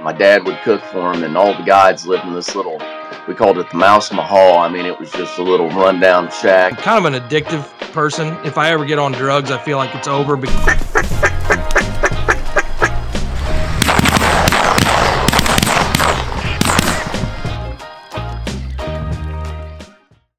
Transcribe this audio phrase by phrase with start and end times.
[0.00, 2.80] my dad would cook for him, and all the guides lived in this little.
[3.26, 4.58] We called it the Mouse Mahal.
[4.58, 6.78] I mean, it was just a little rundown shack.
[6.78, 8.36] kind of an addictive person.
[8.44, 10.36] If I ever get on drugs, I feel like it's over.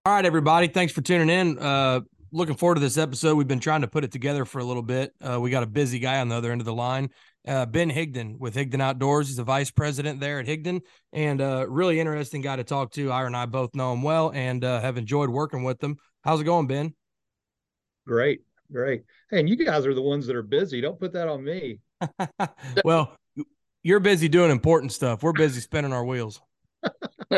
[0.05, 0.67] All right, everybody.
[0.69, 1.59] Thanks for tuning in.
[1.59, 2.01] Uh,
[2.31, 3.35] looking forward to this episode.
[3.35, 5.13] We've been trying to put it together for a little bit.
[5.21, 7.09] Uh, we got a busy guy on the other end of the line,
[7.47, 9.27] uh, Ben Higdon with Higdon Outdoors.
[9.27, 10.81] He's the vice president there at Higdon,
[11.13, 13.11] and a uh, really interesting guy to talk to.
[13.11, 15.97] Ira and I both know him well and uh, have enjoyed working with him.
[16.23, 16.93] How's it going, Ben?
[18.05, 18.41] Great,
[18.71, 19.03] great.
[19.29, 20.81] Hey, and you guys are the ones that are busy.
[20.81, 21.79] Don't put that on me.
[22.83, 23.15] well,
[23.83, 25.23] you're busy doing important stuff.
[25.23, 26.41] We're busy spinning our wheels.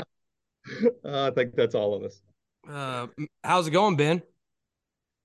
[1.04, 2.22] I think that's all of us.
[2.68, 3.08] Uh,
[3.44, 4.22] how's it going, Ben?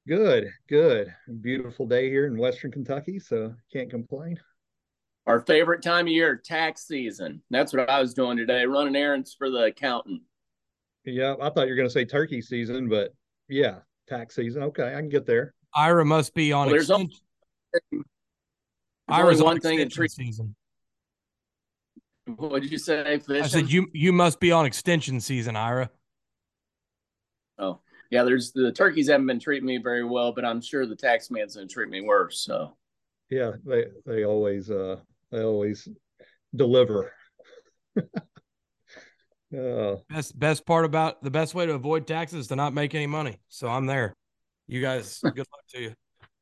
[0.09, 1.13] Good, good.
[1.41, 4.39] Beautiful day here in Western Kentucky, so can't complain.
[5.27, 7.43] Our favorite time of year, tax season.
[7.51, 10.23] That's what I was doing today, running errands for the accountant.
[11.05, 13.13] Yeah, I thought you were going to say turkey season, but
[13.49, 14.63] yeah, tax season.
[14.65, 15.55] Okay, I can get there.
[15.75, 16.67] Ira must be on.
[16.67, 17.13] Well, there's only,
[19.09, 20.55] Ira's one thing in tree season.
[22.27, 23.19] What did you say?
[23.19, 23.43] Fishing?
[23.43, 25.91] I said you you must be on extension season, Ira.
[27.59, 27.81] Oh
[28.11, 31.31] yeah, there's the turkeys haven't been treating me very well, but I'm sure the tax
[31.31, 32.41] man's gonna treat me worse.
[32.41, 32.77] So
[33.31, 34.97] yeah, they they always uh
[35.31, 35.89] they always
[36.55, 37.13] deliver.
[37.97, 38.03] uh,
[40.09, 43.07] best best part about the best way to avoid taxes is to not make any
[43.07, 43.41] money.
[43.49, 44.15] So I'm there.
[44.67, 45.95] You guys, good luck to you.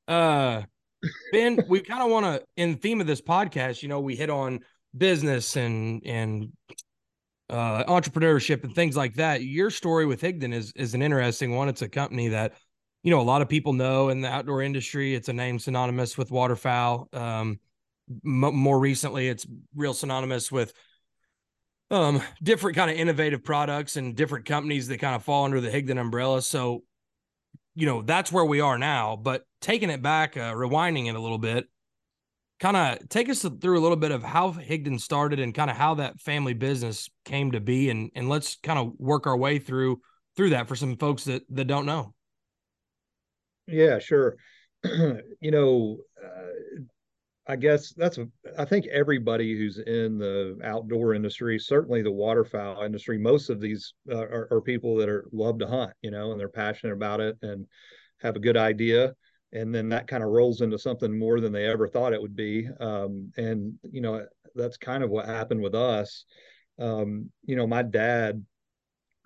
[0.06, 0.62] Uh
[1.32, 4.16] Ben, we kind of want to in the theme of this podcast, you know, we
[4.16, 4.60] hit on
[4.96, 6.52] business and and
[7.50, 9.42] uh, entrepreneurship and things like that.
[9.42, 11.68] Your story with Higdon is is an interesting one.
[11.68, 12.54] It's a company that
[13.02, 15.14] you know a lot of people know in the outdoor industry.
[15.14, 17.08] It's a name synonymous with waterfowl.
[17.12, 17.60] Um,
[18.10, 20.72] m- more recently, it's real synonymous with
[21.90, 25.70] um, different kind of innovative products and different companies that kind of fall under the
[25.70, 26.42] Higdon umbrella.
[26.42, 26.82] So,
[27.74, 29.16] you know, that's where we are now.
[29.16, 31.66] But taking it back, uh, rewinding it a little bit,
[32.60, 35.76] kind of take us through a little bit of how Higdon started and kind of
[35.76, 39.58] how that family business came to be, and and let's kind of work our way
[39.58, 40.00] through
[40.36, 42.14] through that for some folks that that don't know.
[43.66, 44.36] Yeah, sure.
[44.84, 46.82] you know, uh,
[47.46, 48.26] I guess that's a,
[48.58, 53.92] I think everybody who's in the outdoor industry, certainly the waterfowl industry, most of these
[54.10, 57.20] uh, are, are people that are love to hunt, you know, and they're passionate about
[57.20, 57.66] it and
[58.22, 59.14] have a good idea
[59.54, 62.36] and then that kind of rolls into something more than they ever thought it would
[62.36, 62.68] be.
[62.80, 66.24] Um, and you know that's kind of what happened with us.
[66.78, 68.44] Um, you know, my dad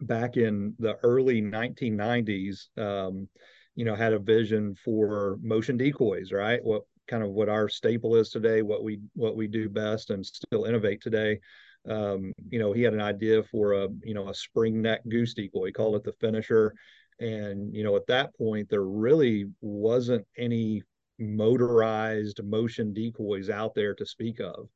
[0.01, 3.29] back in the early 1990s, um,
[3.75, 6.61] you know, had a vision for motion decoys, right?
[6.63, 10.25] What kind of what our staple is today, what we what we do best, and
[10.25, 11.41] still innovate today.
[11.89, 15.35] Um, you know, he had an idea for a you know a spring neck goose
[15.35, 15.67] decoy.
[15.67, 16.75] He called it the finisher
[17.21, 20.83] and, you know, at that point, there really wasn't any
[21.19, 24.69] motorized motion decoys out there to speak of.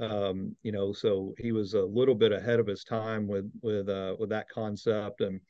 [0.00, 3.88] Um, you know, so he was a little bit ahead of his time with with
[3.88, 5.40] uh, with that concept, and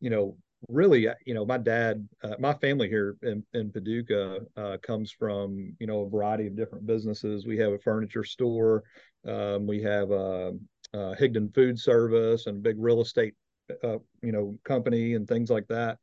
[0.00, 0.36] you know,
[0.68, 5.12] really, uh, you know, my dad, uh, my family here in, in Paducah uh, comes
[5.12, 7.46] from you know a variety of different businesses.
[7.46, 8.84] We have a furniture store,
[9.26, 10.52] um, we have a,
[10.92, 13.34] a Higdon Food Service, and big real estate
[13.82, 15.98] uh, you know, company and things like that.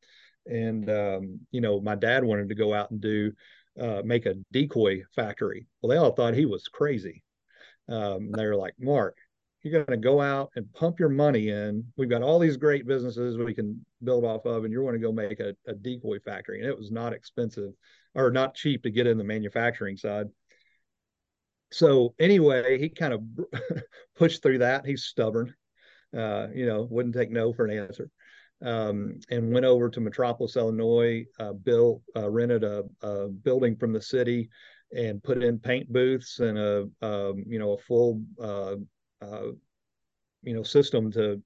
[0.45, 3.31] And um, you know, my dad wanted to go out and do
[3.79, 5.67] uh, make a decoy factory.
[5.81, 7.23] Well, they all thought he was crazy.
[7.89, 9.17] Um, they were like, Mark,
[9.63, 11.85] you're going to go out and pump your money in.
[11.97, 14.99] We've got all these great businesses we can build off of, and you're going to
[14.99, 16.59] go make a, a decoy factory.
[16.59, 17.71] And it was not expensive
[18.13, 20.27] or not cheap to get in the manufacturing side.
[21.71, 23.21] So anyway, he kind of
[24.15, 24.85] pushed through that.
[24.85, 25.55] He's stubborn
[26.15, 28.09] uh, you know, wouldn't take no for an answer.
[28.61, 33.91] Um, and went over to Metropolis, Illinois, uh, built, uh, rented a, a, building from
[33.91, 34.49] the city
[34.95, 38.75] and put in paint booths and a, um, you know, a full, uh,
[39.23, 39.51] uh,
[40.41, 41.41] you know, system to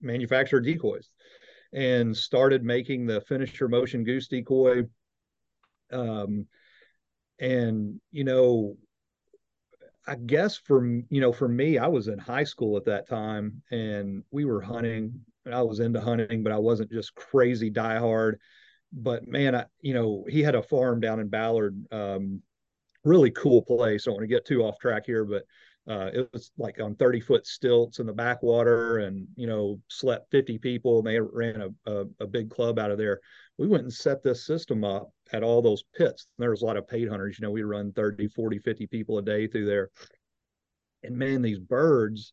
[0.00, 1.10] manufacture decoys
[1.72, 4.82] and started making the finisher motion goose decoy.
[5.92, 6.46] Um,
[7.38, 8.76] and, you know,
[10.06, 13.62] I guess for you know for me, I was in high school at that time,
[13.70, 15.20] and we were hunting.
[15.50, 18.34] I was into hunting, but I wasn't just crazy diehard.
[18.92, 22.42] But man, I, you know, he had a farm down in Ballard, um,
[23.04, 24.06] really cool place.
[24.06, 25.44] I don't want to get too off track here, but
[25.88, 30.30] uh, it was like on 30 foot stilts in the backwater, and you know, slept
[30.30, 33.20] 50 people, and they ran a, a, a big club out of there.
[33.58, 36.26] We went and set this system up at all those pits.
[36.38, 37.38] There was a lot of paid hunters.
[37.38, 39.90] You know, we run 30, 40, 50 people a day through there.
[41.02, 42.32] and man, these birds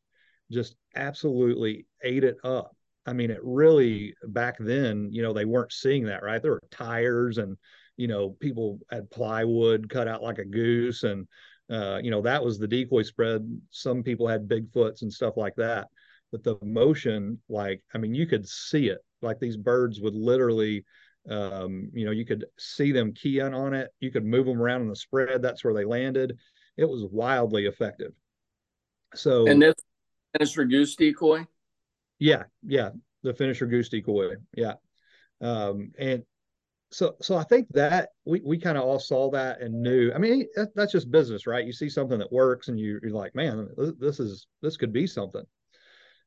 [0.51, 2.75] just absolutely ate it up.
[3.05, 6.41] I mean, it really back then, you know, they weren't seeing that, right?
[6.41, 7.57] There were tires and,
[7.95, 11.03] you know, people had plywood cut out like a goose.
[11.03, 11.27] And,
[11.69, 13.59] uh, you know, that was the decoy spread.
[13.71, 15.87] Some people had Bigfoots and stuff like that.
[16.31, 18.99] But the motion, like, I mean, you could see it.
[19.21, 20.85] Like these birds would literally,
[21.29, 23.89] um, you know, you could see them key in on it.
[23.99, 25.41] You could move them around in the spread.
[25.41, 26.37] That's where they landed.
[26.77, 28.11] It was wildly effective.
[29.15, 29.75] So, and this
[30.33, 31.47] finisher goose decoy.
[32.19, 32.89] Yeah, yeah,
[33.23, 34.35] the finisher goose decoy.
[34.55, 34.73] Yeah,
[35.41, 36.23] um, and
[36.97, 40.11] so so I think that we we kind of all saw that and knew.
[40.15, 41.63] I mean, that, that's just business, right?
[41.63, 45.05] You see something that works, and you, you're like, man, this is this could be
[45.05, 45.43] something.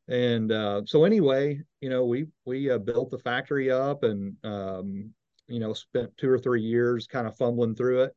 [0.07, 5.11] And uh, so anyway, you know, we we uh, built the factory up, and um,
[5.49, 8.13] you know, spent two or three years kind of fumbling through it,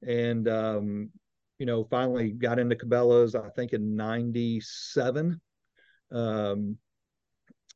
[0.00, 1.10] and um,
[1.58, 5.38] you know, finally got into Cabela's, I think in 97.
[6.10, 6.78] Um,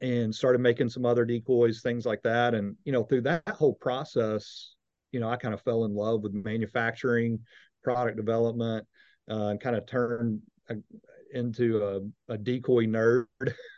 [0.01, 2.55] and started making some other decoys, things like that.
[2.55, 4.75] And, you know, through that whole process,
[5.13, 7.41] you know, I kind of fell in love with manufacturing,
[7.83, 8.87] product development,
[9.31, 10.75] uh, and kind of turned uh,
[11.33, 11.83] into
[12.29, 13.27] a, a, decoy nerd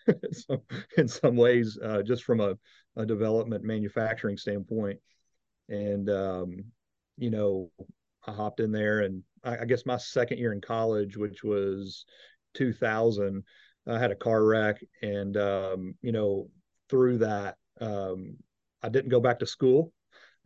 [0.33, 0.63] so,
[0.97, 2.55] in some ways, uh, just from a,
[2.97, 4.99] a, development manufacturing standpoint.
[5.69, 6.65] And, um,
[7.17, 7.71] you know,
[8.27, 12.05] I hopped in there and I, I guess my second year in college, which was
[12.55, 13.43] 2000,
[13.89, 16.51] I had a car wreck, and um, you know,
[16.89, 18.37] through that, um,
[18.83, 19.93] I didn't go back to school.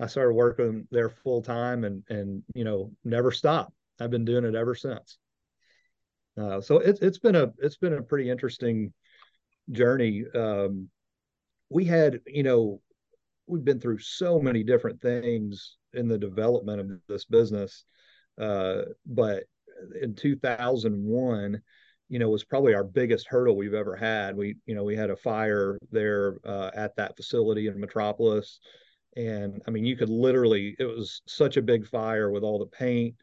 [0.00, 3.72] I started working there full time, and and you know, never stopped.
[4.00, 5.18] I've been doing it ever since.
[6.40, 8.92] Uh, so it's it's been a it's been a pretty interesting
[9.70, 10.24] journey.
[10.34, 10.88] Um,
[11.68, 12.80] we had, you know,
[13.46, 17.84] we've been through so many different things in the development of this business.
[18.40, 19.44] Uh, but
[20.00, 21.60] in 2001,
[22.12, 24.37] you know, was probably our biggest hurdle we've ever had.
[24.37, 28.61] We, you know, we had a fire there uh, at that facility in Metropolis.
[29.17, 32.67] And I mean, you could literally, it was such a big fire with all the
[32.67, 33.14] paint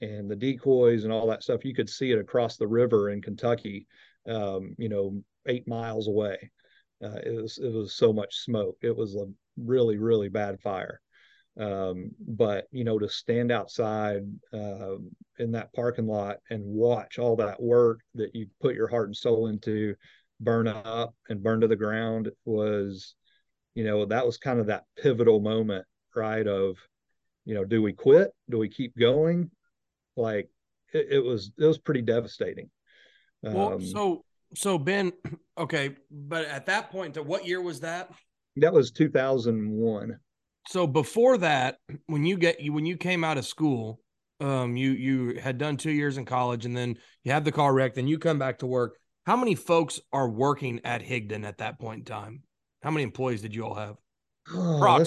[0.00, 1.66] and the decoys and all that stuff.
[1.66, 3.86] You could see it across the river in Kentucky,
[4.26, 6.50] um, you know, eight miles away.
[7.04, 8.78] Uh, it was it was so much smoke.
[8.80, 9.26] It was a
[9.58, 11.02] really really bad fire.
[11.60, 14.22] Um, but you know, to stand outside
[14.52, 14.96] uh,
[15.38, 19.16] in that parking lot and watch all that work that you put your heart and
[19.16, 19.94] soul into
[20.40, 23.14] burn up and burn to the ground was,
[23.74, 25.84] you know, that was kind of that pivotal moment,
[26.16, 26.46] right?
[26.46, 26.78] Of,
[27.44, 28.30] you know, do we quit?
[28.48, 29.50] Do we keep going?
[30.16, 30.48] Like
[30.94, 32.70] it, it was, it was pretty devastating.
[33.42, 34.24] Well, um, so
[34.54, 35.12] so Ben,
[35.58, 38.10] okay, but at that point, what year was that?
[38.56, 40.18] That was 2001
[40.68, 44.00] so before that, when you get you when you came out of school,
[44.40, 47.72] um, you you had done two years in college, and then you had the car
[47.72, 47.94] wreck.
[47.94, 48.96] Then you come back to work.
[49.26, 52.42] How many folks are working at Higdon at that point in time?
[52.82, 53.96] How many employees did you all have?
[54.52, 55.04] Oh.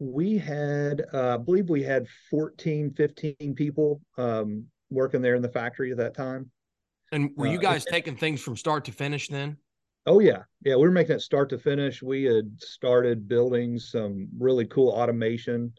[0.00, 5.48] We had, uh, I believe we had 14, 15 people um, working there in the
[5.48, 6.50] factory at that time.
[7.12, 9.56] And were you uh, guys uh, taking things from start to finish then?
[10.06, 10.76] Oh yeah, yeah.
[10.76, 12.02] We were making it start to finish.
[12.02, 15.72] We had started building some really cool automation.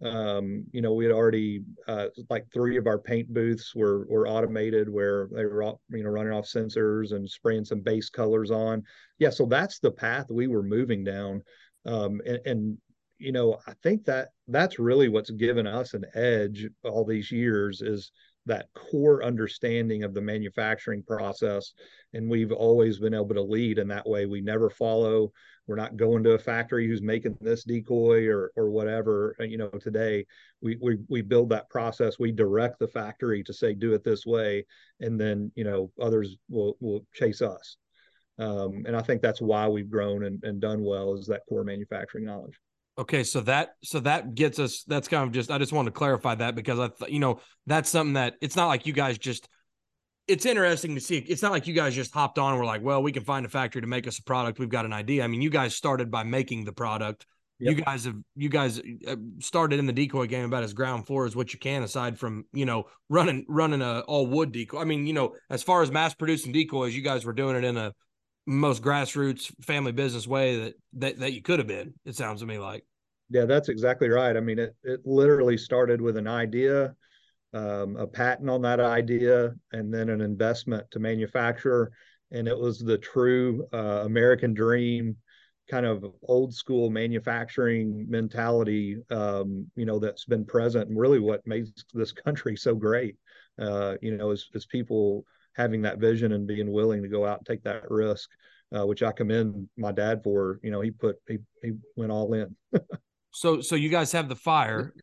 [0.00, 4.28] Um, you know, we had already uh, like three of our paint booths were were
[4.28, 8.84] automated, where they were you know running off sensors and spraying some base colors on.
[9.18, 11.42] Yeah, so that's the path we were moving down.
[11.84, 12.78] Um, and, and
[13.18, 17.80] you know, I think that that's really what's given us an edge all these years
[17.80, 18.10] is
[18.46, 21.72] that core understanding of the manufacturing process
[22.12, 24.26] and we've always been able to lead in that way.
[24.26, 25.32] We never follow
[25.68, 29.58] we're not going to a factory who's making this decoy or or whatever uh, you
[29.58, 30.26] know today.
[30.60, 34.26] We we, we build that process we direct the factory to say do it this
[34.26, 34.66] way
[35.00, 37.76] and then you know others will will chase us.
[38.38, 41.64] Um, and i think that's why we've grown and, and done well is that core
[41.64, 42.58] manufacturing knowledge
[42.98, 44.84] Okay, so that so that gets us.
[44.86, 45.50] That's kind of just.
[45.50, 48.54] I just want to clarify that because I, th- you know, that's something that it's
[48.56, 49.48] not like you guys just.
[50.28, 51.18] It's interesting to see.
[51.18, 52.52] It's not like you guys just hopped on.
[52.52, 54.58] and we're like, well, we can find a factory to make us a product.
[54.58, 55.24] We've got an idea.
[55.24, 57.26] I mean, you guys started by making the product.
[57.60, 57.76] Yep.
[57.76, 61.24] You guys have you guys uh, started in the decoy game about as ground floor
[61.24, 64.80] as what you can, aside from you know running running a all wood decoy.
[64.80, 67.64] I mean, you know, as far as mass producing decoys, you guys were doing it
[67.64, 67.94] in a
[68.46, 72.46] most grassroots family business way that that, that you could have been it sounds to
[72.46, 72.84] me like.
[73.30, 74.36] Yeah that's exactly right.
[74.36, 76.94] I mean it, it literally started with an idea
[77.54, 81.92] um, a patent on that idea and then an investment to manufacture.
[82.30, 85.16] And it was the true uh, american dream
[85.70, 91.46] kind of old school manufacturing mentality um, you know that's been present and really what
[91.46, 93.16] makes this country so great
[93.58, 97.38] uh, you know, as, as people having that vision and being willing to go out
[97.38, 98.30] and take that risk,
[98.76, 100.60] uh, which I commend my dad for.
[100.62, 102.54] You know, he put he he went all in.
[103.32, 104.94] so so you guys have the fire.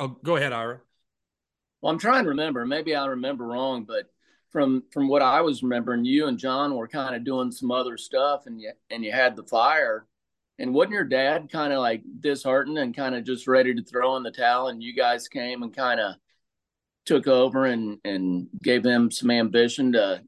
[0.00, 0.80] Oh, go ahead, Ira.
[1.80, 2.64] Well, I'm trying to remember.
[2.64, 4.06] Maybe I remember wrong, but
[4.50, 7.96] from from what I was remembering, you and John were kind of doing some other
[7.96, 10.06] stuff, and you and you had the fire.
[10.58, 14.16] And wasn't your dad kind of like disheartened and kind of just ready to throw
[14.16, 14.68] in the towel?
[14.68, 16.14] And you guys came and kind of
[17.04, 20.22] took over and and gave them some ambition to,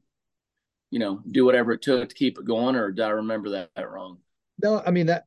[0.91, 2.75] you know, do whatever it took to keep it going.
[2.75, 4.17] Or did I remember that, that wrong?
[4.61, 5.25] No, I mean that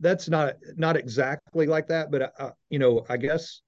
[0.00, 3.62] that's not not exactly like that, but uh, you know, I guess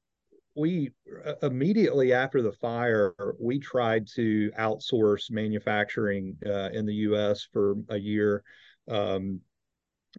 [0.54, 0.90] we
[1.24, 7.46] uh, immediately after the fire, we tried to outsource manufacturing uh, in the U.S.
[7.52, 8.42] for a year,
[8.88, 9.40] um,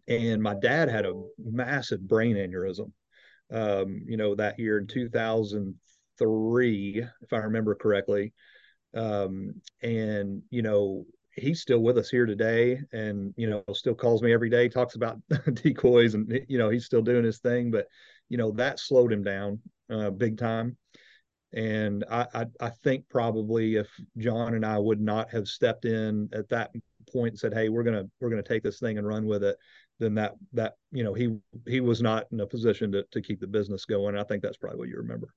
[0.08, 2.92] and my dad had a massive brain aneurysm.
[3.52, 4.88] Um, you know that year in
[6.18, 8.34] 2003, if I remember correctly,
[8.96, 11.06] um, and you know
[11.36, 14.96] he's still with us here today and you know still calls me every day talks
[14.96, 15.20] about
[15.54, 17.72] decoys and you know he's still doing his thing.
[17.72, 17.88] But
[18.30, 19.60] you know that slowed him down
[19.90, 20.78] uh, big time.
[21.54, 26.28] And I, I, I think probably if john and i would not have stepped in
[26.34, 26.72] at that
[27.10, 29.56] point and said hey we're gonna we're gonna take this thing and run with it
[30.00, 33.40] then that that you know he he was not in a position to, to keep
[33.40, 34.18] the business going.
[34.18, 35.34] I think that's probably what you remember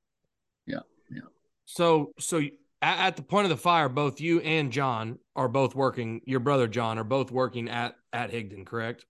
[0.71, 1.21] yeah yeah
[1.65, 2.41] so so
[2.83, 6.21] at, the point of the fire, both you and John are both working.
[6.25, 9.05] Your brother John are both working at at Higdon, correct?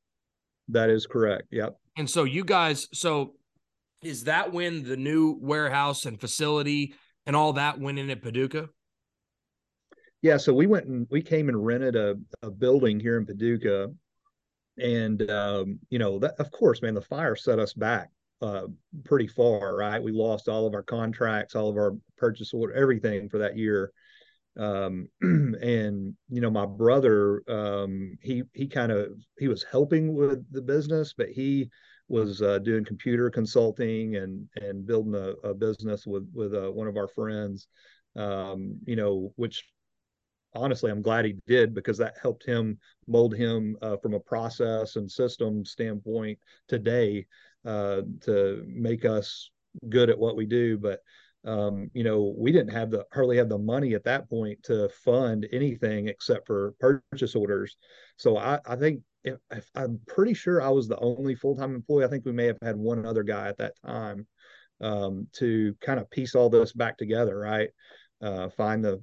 [0.68, 1.48] That is correct.
[1.50, 1.76] Yep.
[1.96, 3.34] And so you guys, so
[4.02, 6.94] is that when the new warehouse and facility
[7.26, 8.68] and all that went in at Paducah?
[10.22, 13.90] Yeah, so we went and we came and rented a, a building here in Paducah,
[14.78, 18.10] and um, you know that of course, man, the fire set us back
[18.42, 18.66] uh,
[19.04, 20.02] pretty far, right?
[20.02, 23.92] We lost all of our contracts, all of our purchase order, everything for that year.
[24.58, 30.44] Um, and you know, my brother, um, he he kind of he was helping with
[30.52, 31.70] the business, but he
[32.08, 36.88] was uh, doing computer consulting and and building a, a business with with uh, one
[36.88, 37.68] of our friends.
[38.16, 39.64] Um, you know, which
[40.54, 44.96] honestly I'm glad he did because that helped him mold him uh, from a process
[44.96, 47.26] and system standpoint today
[47.64, 49.50] uh, to make us
[49.88, 50.78] good at what we do.
[50.78, 51.00] But
[51.44, 54.88] um, you know, we didn't have the hardly have the money at that point to
[55.04, 57.76] fund anything except for purchase orders.
[58.16, 61.74] So I, I think if, if I'm pretty sure I was the only full time
[61.74, 62.04] employee.
[62.04, 64.26] I think we may have had one other guy at that time
[64.80, 67.70] um, to kind of piece all this back together, right?
[68.20, 69.00] Uh, find the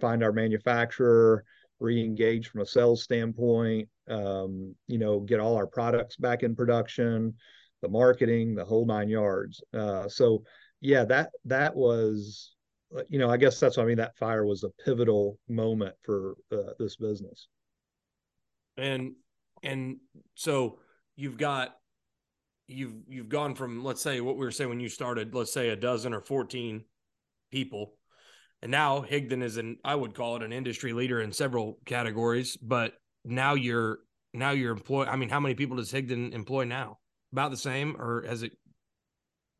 [0.00, 1.44] find our manufacturer,
[1.80, 7.34] re-engage from a sales standpoint, um, you know, get all our products back in production,
[7.82, 9.62] the marketing, the whole nine yards.
[9.74, 10.42] Uh, so
[10.80, 12.54] yeah, that that was,
[13.08, 13.98] you know, I guess that's what I mean.
[13.98, 17.48] That fire was a pivotal moment for uh, this business.
[18.76, 19.12] And
[19.62, 19.98] and
[20.34, 20.78] so
[21.16, 21.76] you've got
[22.68, 25.68] you've you've gone from let's say what we were saying when you started, let's say
[25.68, 26.84] a dozen or fourteen
[27.50, 27.94] people,
[28.62, 32.56] and now Higdon is an I would call it an industry leader in several categories.
[32.56, 33.98] But now you're
[34.32, 35.04] now you're employ.
[35.04, 36.98] I mean, how many people does Higdon employ now?
[37.32, 38.52] About the same, or has it?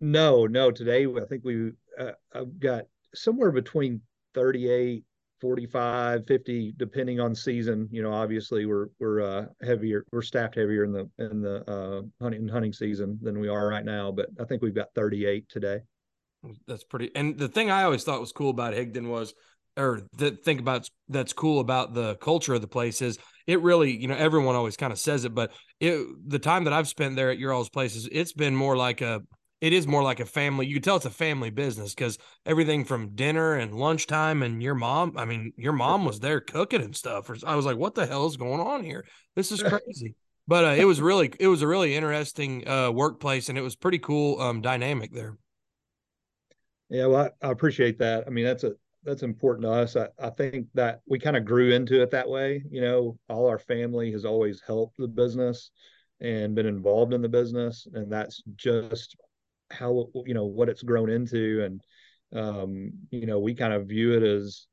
[0.00, 0.70] No, no.
[0.70, 4.00] Today, I think we uh, I've got somewhere between
[4.34, 5.04] 38,
[5.40, 7.88] 45, 50, depending on season.
[7.90, 12.02] You know, obviously we're we're uh, heavier, we're staffed heavier in the in the uh,
[12.22, 14.12] hunting hunting season than we are right now.
[14.12, 15.80] But I think we've got 38 today.
[16.66, 17.10] That's pretty.
[17.14, 19.34] And the thing I always thought was cool about Higdon was
[19.76, 23.96] or the think about that's cool about the culture of the place is it really
[23.96, 25.50] you know everyone always kind of says it but
[25.82, 29.02] it the time that i've spent there at your all's places it's been more like
[29.02, 29.20] a
[29.60, 32.84] it is more like a family you can tell it's a family business because everything
[32.84, 36.96] from dinner and lunchtime and your mom i mean your mom was there cooking and
[36.96, 39.04] stuff i was like what the hell is going on here?
[39.36, 40.14] This is crazy.
[40.46, 43.76] But uh, it was really it was a really interesting uh, workplace and it was
[43.76, 45.36] pretty cool um, dynamic there.
[46.88, 48.24] Yeah well I, I appreciate that.
[48.26, 48.72] I mean that's a
[49.04, 49.96] that's important to us.
[49.96, 52.62] I, I think that we kind of grew into it that way.
[52.70, 55.70] You know, all our family has always helped the business
[56.20, 59.16] and been involved in the business, and that's just
[59.70, 61.62] how you know what it's grown into.
[61.64, 61.82] And
[62.34, 64.66] um, you know, we kind of view it as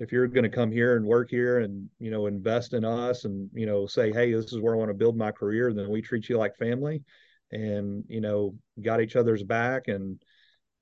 [0.00, 3.24] if you're going to come here and work here and you know invest in us
[3.24, 5.88] and you know say hey this is where i want to build my career then
[5.88, 7.02] we treat you like family
[7.50, 10.22] and you know got each other's back and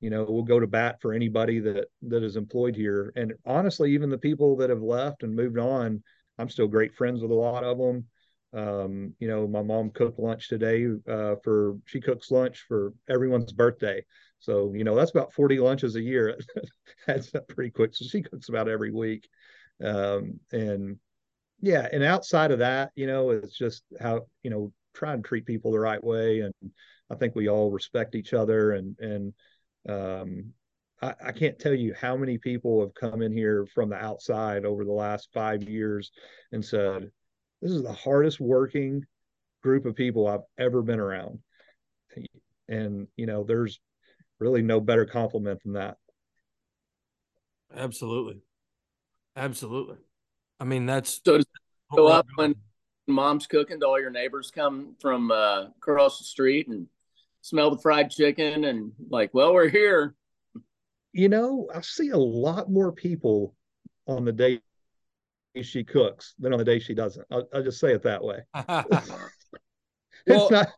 [0.01, 3.93] you know we'll go to bat for anybody that that is employed here and honestly
[3.93, 6.03] even the people that have left and moved on
[6.39, 8.05] i'm still great friends with a lot of them
[8.53, 13.53] um, you know my mom cooked lunch today uh, for she cooks lunch for everyone's
[13.53, 14.03] birthday
[14.39, 16.39] So, you know, that's about 40 lunches a year.
[17.07, 17.95] that's pretty quick.
[17.95, 19.27] So she cooks about every week.
[19.83, 20.99] Um, and
[21.61, 25.47] yeah, and outside of that, you know, it's just how, you know, try and treat
[25.47, 26.41] people the right way.
[26.41, 26.55] And
[27.11, 29.33] I think we all respect each other and, and,
[29.89, 30.53] um,
[31.03, 34.65] I, I can't tell you how many people have come in here from the outside
[34.65, 36.11] over the last five years
[36.53, 37.11] and said,
[37.63, 39.05] this is the hardest working
[39.63, 41.39] group of people I've ever been around.
[42.69, 43.81] And, you know, there's
[44.39, 45.97] really no better compliment than that.
[47.75, 48.41] Absolutely.
[49.37, 49.99] Absolutely.
[50.59, 51.41] I mean, that's so
[51.95, 52.55] go up when
[53.07, 53.79] mom's cooking.
[53.79, 56.87] Do all your neighbors come from uh, across the street and
[57.47, 60.15] smell the fried chicken and like, well, we're here.
[61.13, 63.55] You know, I see a lot more people
[64.09, 64.61] on the day
[65.63, 67.25] she cooks than on the day she doesn't.
[67.31, 68.41] I'll, I'll just say it that way.
[68.69, 68.85] well,
[70.27, 70.69] it's not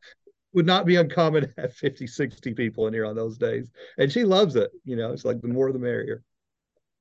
[0.53, 3.71] would not be uncommon to have 50, 60 people in here on those days.
[3.99, 4.71] And she loves it.
[4.85, 6.23] You know, it's like the more the merrier.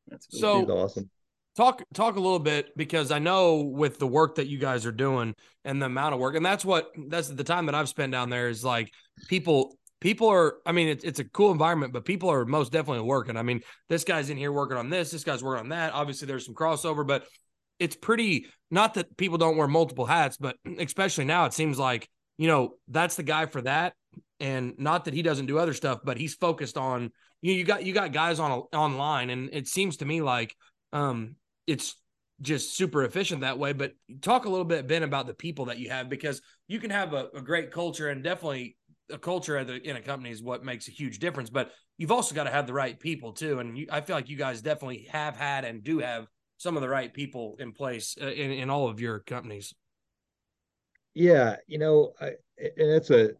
[0.07, 0.39] That's cool.
[0.39, 1.09] So She's awesome.
[1.57, 4.91] Talk talk a little bit because I know with the work that you guys are
[4.91, 5.33] doing
[5.65, 8.29] and the amount of work, and that's what that's the time that I've spent down
[8.29, 8.91] there is like
[9.27, 13.01] people people are i mean it's, it's a cool environment but people are most definitely
[13.01, 13.59] working i mean
[13.89, 16.53] this guy's in here working on this this guy's working on that obviously there's some
[16.53, 17.25] crossover but
[17.79, 22.07] it's pretty not that people don't wear multiple hats but especially now it seems like
[22.37, 23.93] you know, that's the guy for that.
[24.39, 27.11] And not that he doesn't do other stuff, but he's focused on
[27.41, 27.53] you.
[27.53, 30.55] Know, you got you got guys on online, and it seems to me like
[30.93, 31.35] um,
[31.67, 31.95] it's
[32.41, 33.73] just super efficient that way.
[33.73, 36.89] But talk a little bit, Ben, about the people that you have because you can
[36.89, 38.77] have a, a great culture and definitely
[39.09, 41.49] a culture in a company is what makes a huge difference.
[41.49, 43.59] But you've also got to have the right people too.
[43.59, 46.81] And you, I feel like you guys definitely have had and do have some of
[46.81, 49.73] the right people in place uh, in, in all of your companies.
[51.13, 52.27] Yeah, you know, I,
[52.59, 53.31] and it's a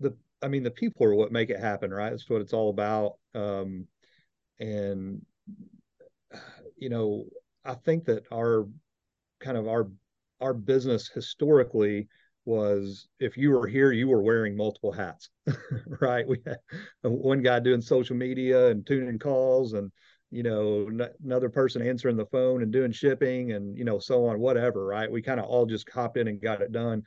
[0.00, 2.10] the I mean the people are what make it happen, right?
[2.10, 3.14] That's what it's all about.
[3.34, 3.86] Um,
[4.58, 5.24] and
[6.76, 7.26] you know,
[7.64, 8.66] I think that our
[9.40, 9.88] kind of our
[10.40, 12.08] our business historically
[12.44, 15.30] was if you were here, you were wearing multiple hats,
[16.00, 16.26] right?
[16.28, 16.58] We had
[17.02, 19.90] one guy doing social media and tuning calls and
[20.30, 24.26] you know n- another person answering the phone and doing shipping and you know so
[24.26, 27.02] on whatever right we kind of all just hopped in and got it done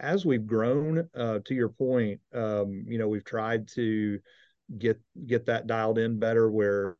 [0.00, 4.18] as we've grown uh, to your point um, you know we've tried to
[4.78, 6.96] get get that dialed in better where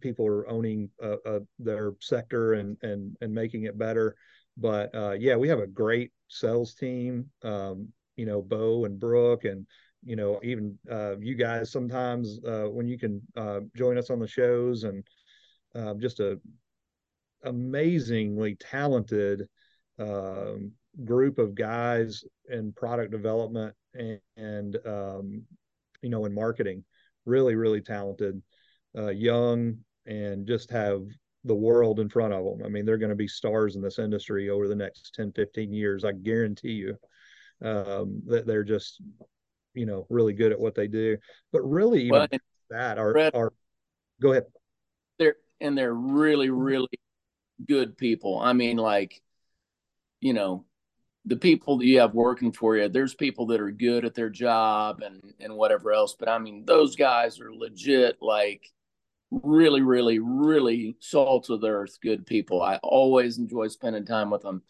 [0.00, 4.14] people are owning uh, uh, their sector and and and making it better.
[4.56, 7.30] But uh, yeah we have a great sales team.
[7.42, 9.66] Um, you know bo and brooke and
[10.04, 14.18] you know even uh, you guys sometimes uh, when you can uh, join us on
[14.18, 15.04] the shows and
[15.74, 16.38] uh, just a
[17.44, 19.48] amazingly talented
[19.98, 20.72] um,
[21.04, 25.42] group of guys in product development and, and um,
[26.02, 26.84] you know in marketing.
[27.24, 28.42] Really really talented
[28.96, 29.76] uh, young
[30.06, 31.02] and just have
[31.44, 33.98] the world in front of them i mean they're going to be stars in this
[33.98, 36.96] industry over the next 10 15 years i guarantee you
[37.64, 39.00] um, that they're just
[39.74, 41.16] you know really good at what they do.
[41.52, 42.28] But really, even well,
[42.70, 43.52] that are are
[44.20, 44.46] go ahead.
[45.18, 46.88] They're and they're really really
[47.66, 48.38] good people.
[48.38, 49.22] I mean, like
[50.20, 50.64] you know,
[51.24, 52.88] the people that you have working for you.
[52.88, 56.14] There's people that are good at their job and and whatever else.
[56.18, 58.70] But I mean, those guys are legit like
[59.42, 64.42] really really really salt of the earth good people i always enjoy spending time with
[64.42, 64.62] them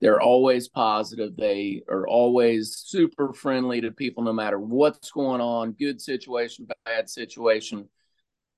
[0.00, 1.36] they're always positive.
[1.36, 7.08] They are always super friendly to people, no matter what's going on, good situation, bad
[7.08, 7.88] situation.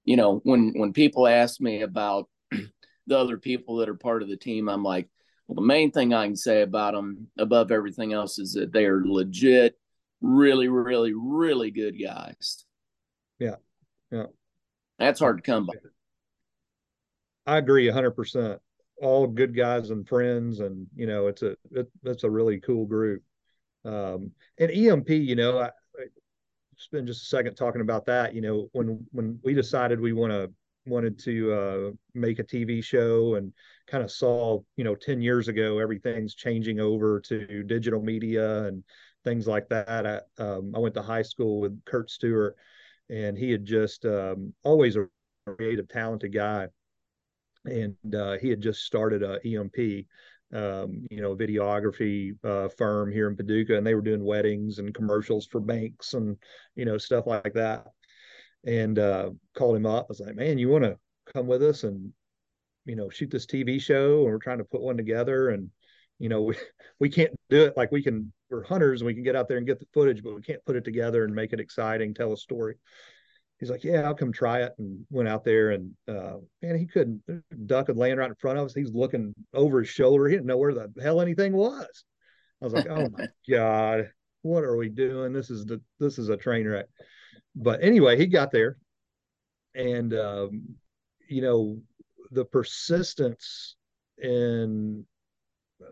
[0.04, 2.28] You know, when when people ask me about
[3.06, 5.08] the other people that are part of the team, I'm like,
[5.46, 8.86] well, the main thing I can say about them above everything else is that they
[8.86, 9.78] are legit,
[10.20, 12.64] really, really, really good guys.
[13.38, 13.56] Yeah.
[14.10, 14.26] Yeah.
[14.98, 15.74] That's hard to come by.
[17.46, 18.58] I agree 100%
[19.00, 22.84] all good guys and friends, and you know, it's a it, it's a really cool
[22.84, 23.22] group.
[23.84, 26.04] Um, and EMP, you know, I, I
[26.76, 28.34] spend just a second talking about that.
[28.34, 30.52] You know, when when we decided we want to
[30.86, 33.52] wanted to uh, make a TV show and
[33.86, 38.82] kind of saw, you know, 10 years ago, everything's changing over to digital media and
[39.22, 40.06] things like that.
[40.06, 42.56] I, um, I went to high school with Kurt Stewart
[43.10, 45.06] and he had just um, always a
[45.46, 46.68] creative, talented guy
[47.64, 50.06] and uh, he had just started a EMP,
[50.54, 54.94] um, you know, videography uh, firm here in Paducah, and they were doing weddings and
[54.94, 56.36] commercials for banks and
[56.74, 57.86] you know stuff like that.
[58.64, 60.06] And uh, called him up.
[60.06, 60.98] I was like, "Man, you want to
[61.32, 62.12] come with us and
[62.86, 65.70] you know shoot this TV show?" And we're trying to put one together, and
[66.18, 66.56] you know we
[66.98, 67.76] we can't do it.
[67.76, 70.22] Like we can, we're hunters and we can get out there and get the footage,
[70.22, 72.76] but we can't put it together and make it exciting, tell a story.
[73.58, 74.72] He's like, yeah, I'll come try it.
[74.78, 77.22] And went out there and, uh, man, he couldn't
[77.66, 78.74] duck and land right in front of us.
[78.74, 80.28] He's looking over his shoulder.
[80.28, 82.04] He didn't know where the hell anything was.
[82.62, 84.10] I was like, oh my God,
[84.42, 85.32] what are we doing?
[85.32, 86.86] This is the, this is a train wreck.
[87.56, 88.76] But anyway, he got there
[89.74, 90.76] and, um,
[91.28, 91.78] you know,
[92.30, 93.76] the persistence
[94.18, 95.04] in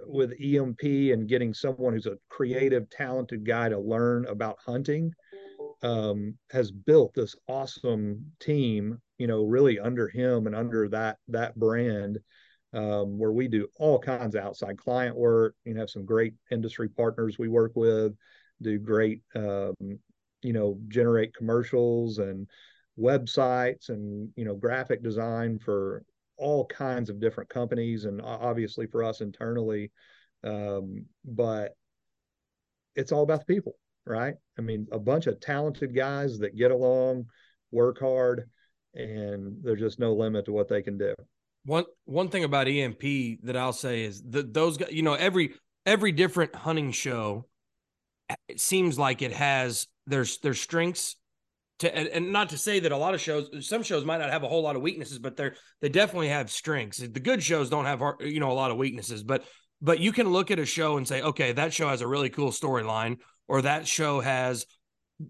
[0.07, 5.13] with EMP and getting someone who's a creative, talented guy to learn about hunting
[5.83, 9.01] um, has built this awesome team.
[9.19, 12.19] You know, really under him and under that that brand,
[12.75, 15.55] um, where we do all kinds of outside client work.
[15.65, 18.15] You know, have some great industry partners we work with,
[18.61, 19.75] do great, um,
[20.43, 22.47] you know, generate commercials and
[22.99, 26.03] websites and you know graphic design for
[26.37, 29.91] all kinds of different companies and obviously for us internally.
[30.45, 31.77] Um, but
[32.95, 34.35] it's all about the people, right?
[34.59, 37.27] I mean, a bunch of talented guys that get along,
[37.71, 38.49] work hard,
[38.95, 41.15] and there's just no limit to what they can do.
[41.65, 43.03] One one thing about EMP
[43.43, 47.47] that I'll say is that those guys, you know, every every different hunting show,
[48.49, 51.17] it seems like it has there's there's strengths
[51.81, 54.31] to and, and, not to say that a lot of shows some shows might not
[54.31, 57.71] have a whole lot of weaknesses but they're they definitely have strengths the good shows
[57.71, 59.45] don't have you know a lot of weaknesses but
[59.83, 62.31] but you can look at a show and say okay that show has a really
[62.31, 64.67] cool storyline or that show has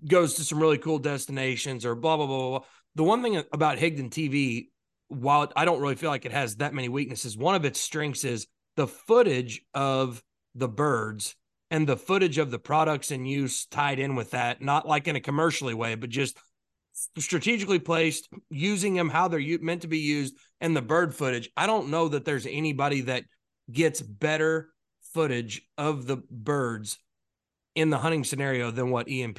[0.07, 2.69] goes to some really cool destinations or blah blah blah blah, blah.
[2.95, 4.69] the one thing about higdon tv
[5.09, 8.25] while i don't really feel like it has that many weaknesses one of its strengths
[8.25, 10.23] is the footage of
[10.55, 11.35] the birds
[11.71, 15.17] and the footage of the products in use tied in with that, not like in
[15.17, 16.39] a commercially way, but just
[17.19, 21.51] strategically placed, using them how they're meant to be used, and the bird footage.
[21.57, 23.25] I don't know that there's anybody that
[23.71, 24.71] gets better
[25.13, 26.99] footage of the birds
[27.77, 29.39] in the hunting scenario than what EMP,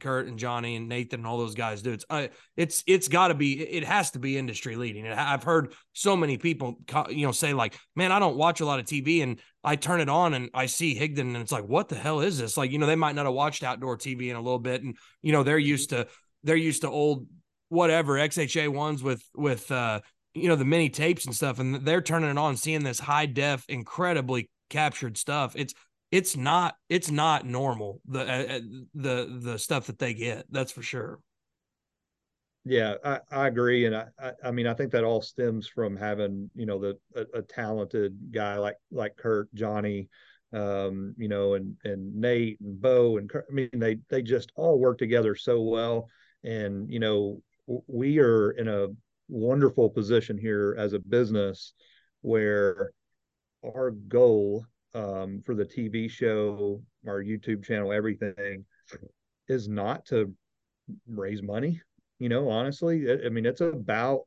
[0.00, 1.92] Kurt and Johnny and Nathan and all those guys do.
[1.92, 5.06] It's uh, it's it's got to be it has to be industry leading.
[5.06, 8.80] I've heard so many people you know say like, man, I don't watch a lot
[8.80, 11.90] of TV and I turn it on and I see Higdon and it's like, what
[11.90, 12.56] the hell is this?
[12.56, 14.96] Like you know they might not have watched outdoor TV in a little bit and
[15.20, 16.08] you know they're used to
[16.42, 17.26] they're used to old
[17.68, 20.00] whatever XHA ones with with uh
[20.32, 23.26] you know the mini tapes and stuff and they're turning it on seeing this high
[23.26, 25.54] def incredibly captured stuff.
[25.54, 25.74] It's
[26.14, 28.60] it's not it's not normal the uh, uh,
[28.94, 31.18] the the stuff that they get that's for sure.
[32.64, 35.96] Yeah i, I agree and I, I, I mean i think that all stems from
[35.96, 40.08] having you know the a, a talented guy like like kurt johnny
[40.52, 44.52] um you know and and nate and bo and kurt, i mean they they just
[44.54, 46.08] all work together so well
[46.44, 47.42] and you know
[47.86, 48.86] we are in a
[49.28, 51.74] wonderful position here as a business
[52.22, 52.92] where
[53.64, 58.64] our goal um, for the TV show, our YouTube channel, everything
[59.48, 60.32] is not to
[61.08, 61.80] raise money.
[62.18, 64.22] You know, honestly, I mean, it's about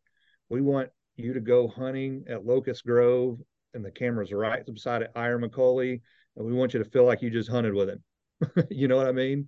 [0.50, 3.40] we want you to go hunting at Locust Grove
[3.74, 6.02] and the camera's right beside it, Ira McCully,
[6.36, 8.04] and we want you to feel like you just hunted with him.
[8.70, 9.48] you know what I mean?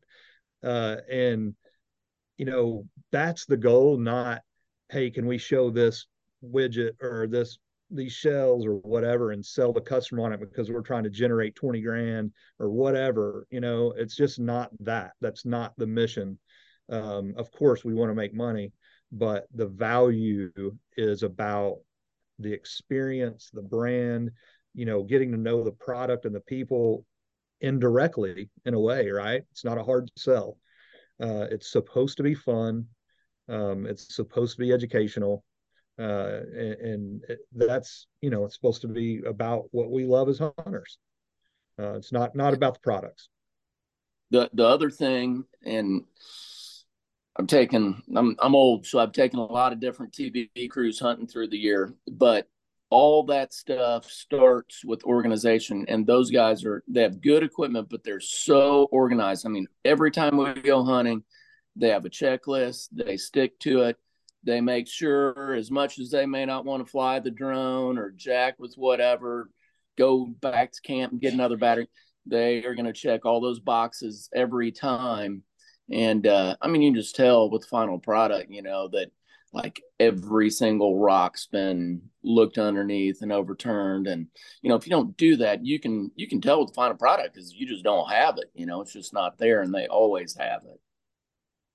[0.64, 1.56] Uh, and
[2.38, 4.42] you know, that's the goal, not
[4.90, 6.08] hey, can we show this
[6.44, 7.60] widget or this
[7.92, 11.56] these shells or whatever and sell the customer on it because we're trying to generate
[11.56, 15.12] 20 grand or whatever you know it's just not that.
[15.22, 16.38] That's not the mission.
[16.90, 18.72] Um, of course we want to make money
[19.12, 20.52] but the value
[20.98, 21.78] is about
[22.40, 24.32] the experience the brand
[24.74, 27.06] you know getting to know the product and the people
[27.62, 29.44] indirectly in a way right?
[29.52, 30.58] It's not a hard sell.
[31.22, 32.86] Uh, it's supposed to be fun.
[33.50, 35.44] Um, it's supposed to be educational
[36.00, 37.24] uh, and, and,
[37.56, 40.98] that's you know it's supposed to be about what we love as hunters.
[41.78, 43.30] Uh, it's not not about the products.
[44.32, 46.06] The the other thing, and
[47.38, 51.28] I'm taking I'm I'm old, so I've taken a lot of different TV crews hunting
[51.28, 52.48] through the year, but
[52.90, 58.04] all that stuff starts with organization and those guys are they have good equipment but
[58.04, 61.24] they're so organized i mean every time we go hunting
[61.76, 63.98] they have a checklist they stick to it
[64.44, 68.12] they make sure, as much as they may not want to fly the drone or
[68.12, 69.50] jack with whatever,
[69.98, 71.90] go back to camp and get another battery.
[72.26, 75.44] They are going to check all those boxes every time.
[75.92, 79.12] And uh, I mean, you can just tell with the final product, you know, that
[79.52, 84.08] like every single rock's been looked underneath and overturned.
[84.08, 84.28] And
[84.62, 86.96] you know, if you don't do that, you can you can tell with the final
[86.96, 88.52] product because you just don't have it.
[88.54, 90.80] You know, it's just not there, and they always have it.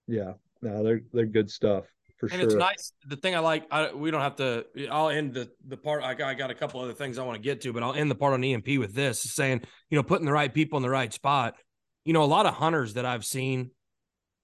[0.07, 1.85] Yeah, no, they're they're good stuff
[2.17, 2.45] for and sure.
[2.45, 2.93] it's nice.
[3.07, 4.65] The thing I like, I, we don't have to.
[4.91, 6.03] I'll end the the part.
[6.03, 7.95] I got, I got a couple other things I want to get to, but I'll
[7.95, 10.83] end the part on EMP with this, saying you know putting the right people in
[10.83, 11.55] the right spot.
[12.05, 13.71] You know, a lot of hunters that I've seen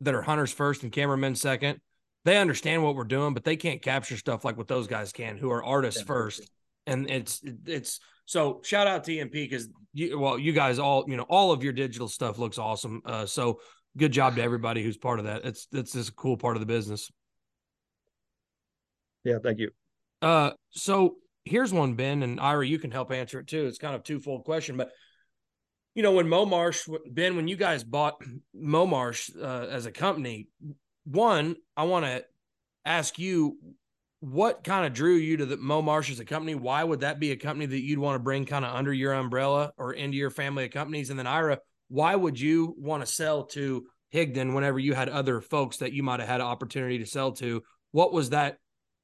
[0.00, 1.80] that are hunters first and cameramen second,
[2.24, 5.36] they understand what we're doing, but they can't capture stuff like what those guys can,
[5.36, 6.50] who are artists yeah, first.
[6.86, 11.16] And it's it's so shout out to EMP because you well you guys all you
[11.16, 13.02] know all of your digital stuff looks awesome.
[13.04, 13.60] Uh, so
[13.96, 15.44] good job to everybody who's part of that.
[15.44, 17.10] It's it's just a cool part of the business.
[19.24, 19.70] Yeah, thank you.
[20.22, 22.66] Uh, so here's one, Ben and Ira.
[22.66, 23.66] You can help answer it too.
[23.66, 24.90] It's kind of twofold question, but
[25.94, 28.22] you know when Momarsh, Ben, when you guys bought
[28.56, 30.48] Momarsh uh, as a company,
[31.04, 32.24] one, I want to
[32.84, 33.56] ask you
[34.20, 36.54] what kind of drew you to the Momarsh as a company?
[36.54, 39.14] Why would that be a company that you'd want to bring kind of under your
[39.14, 41.08] umbrella or into your family of companies?
[41.08, 45.40] And then Ira, why would you want to sell to Higdon whenever you had other
[45.40, 47.62] folks that you might have had an opportunity to sell to?
[47.92, 48.58] What was that?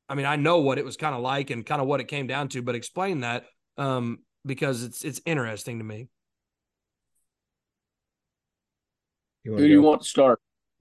[0.08, 2.08] I mean, I know what it was kind of like and kind of what it
[2.08, 3.44] came down to, but explain that
[3.76, 6.08] um, because it's it's interesting to me.
[9.44, 10.40] Who do you want to start?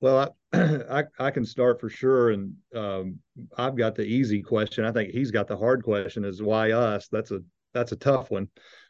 [0.00, 0.58] Well, I,
[0.90, 3.20] I, I can start for sure, and um,
[3.56, 4.84] I've got the easy question.
[4.84, 7.08] I think he's got the hard question: is why us?
[7.08, 7.40] That's a
[7.72, 8.48] that's a tough one,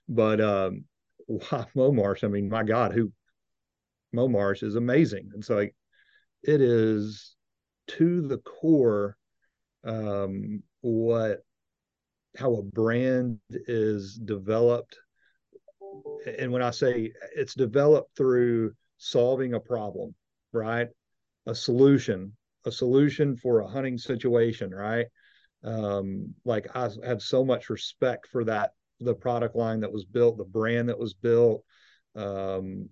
[0.08, 0.84] but um,
[1.26, 2.24] why Momarsh?
[2.24, 3.12] I mean, my God, who
[4.16, 5.74] Momarsh is amazing, and so like,
[6.42, 7.36] it is
[7.88, 9.16] to the core
[9.84, 11.44] um, what
[12.36, 14.98] how a brand is developed,
[16.38, 20.14] and when I say it's developed through solving a problem,
[20.52, 20.88] right?
[21.46, 25.06] a solution, a solution for a hunting situation, right?
[25.64, 30.38] Um, like I have so much respect for that, the product line that was built,
[30.38, 31.64] the brand that was built,
[32.14, 32.88] um,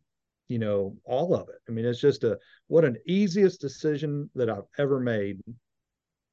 [0.51, 1.61] you know, all of it.
[1.69, 2.37] I mean, it's just a
[2.67, 5.41] what an easiest decision that I've ever made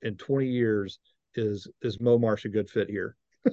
[0.01, 0.99] in 20 years
[1.36, 3.15] is is Momarsh a good fit here?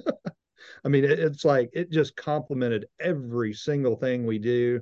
[0.83, 4.81] I mean, it, it's like it just complemented every single thing we do.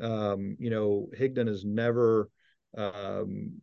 [0.00, 2.28] Um, you know, Higdon has never
[2.76, 3.60] um,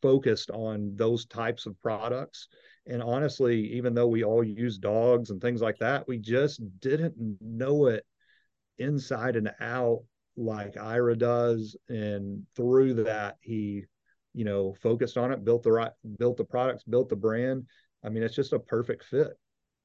[0.00, 2.46] focused on those types of products.
[2.86, 7.16] And honestly, even though we all use dogs and things like that, we just didn't
[7.40, 8.04] know it
[8.78, 10.02] inside and out
[10.36, 11.76] like Ira does.
[11.88, 13.84] And through that, he,
[14.34, 17.66] you know, focused on it, built the right, built the products, built the brand.
[18.04, 19.32] I mean, it's just a perfect fit.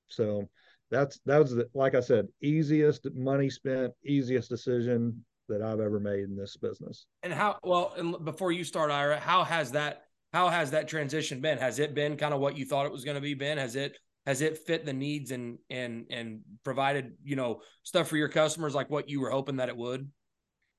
[0.08, 0.48] So
[0.92, 6.00] that's that was the, like I said, easiest money spent, easiest decision, that I've ever
[6.00, 7.06] made in this business.
[7.24, 10.04] And how well, and before you start, Ira, how has that
[10.34, 11.58] how has that transition been?
[11.58, 13.34] Has it been kind of what you thought it was going to be?
[13.34, 18.08] Ben, has it has it fit the needs and and and provided you know stuff
[18.08, 20.10] for your customers like what you were hoping that it would?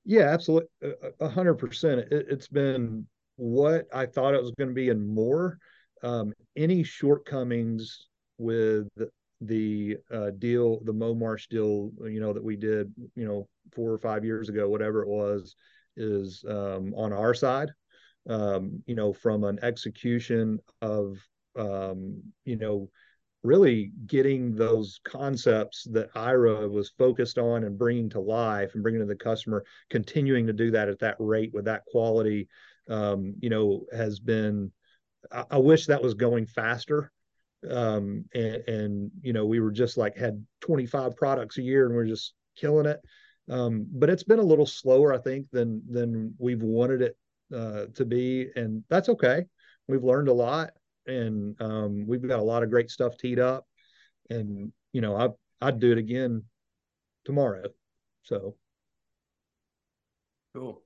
[0.07, 0.69] Yeah, absolutely,
[1.19, 2.07] a hundred percent.
[2.11, 5.59] It's been what I thought it was going to be and more.
[6.01, 8.87] Um, any shortcomings with
[9.41, 13.97] the uh, deal, the Momarsh deal, you know, that we did, you know, four or
[13.97, 15.55] five years ago, whatever it was,
[15.97, 17.69] is um, on our side.
[18.29, 21.17] Um, you know, from an execution of,
[21.57, 22.89] um, you know,
[23.43, 29.01] really getting those concepts that Ira was focused on and bringing to life and bringing
[29.01, 32.47] to the customer, continuing to do that at that rate with that quality,
[32.89, 34.71] um, you know, has been.
[35.31, 37.11] I, I wish that was going faster.
[37.69, 41.95] Um, and, and, you know we were just like had 25 products a year and
[41.95, 43.01] we're just killing it.
[43.49, 47.17] Um, but it's been a little slower i think than than we've wanted it
[47.55, 49.45] uh, to be and that's okay.
[49.87, 50.71] We've learned a lot
[51.07, 53.65] and um, we've got a lot of great stuff teed up.
[54.29, 55.29] And you know i
[55.67, 56.43] i'd do it again
[57.25, 57.63] tomorrow.
[58.23, 58.55] So.
[60.55, 60.81] Cool.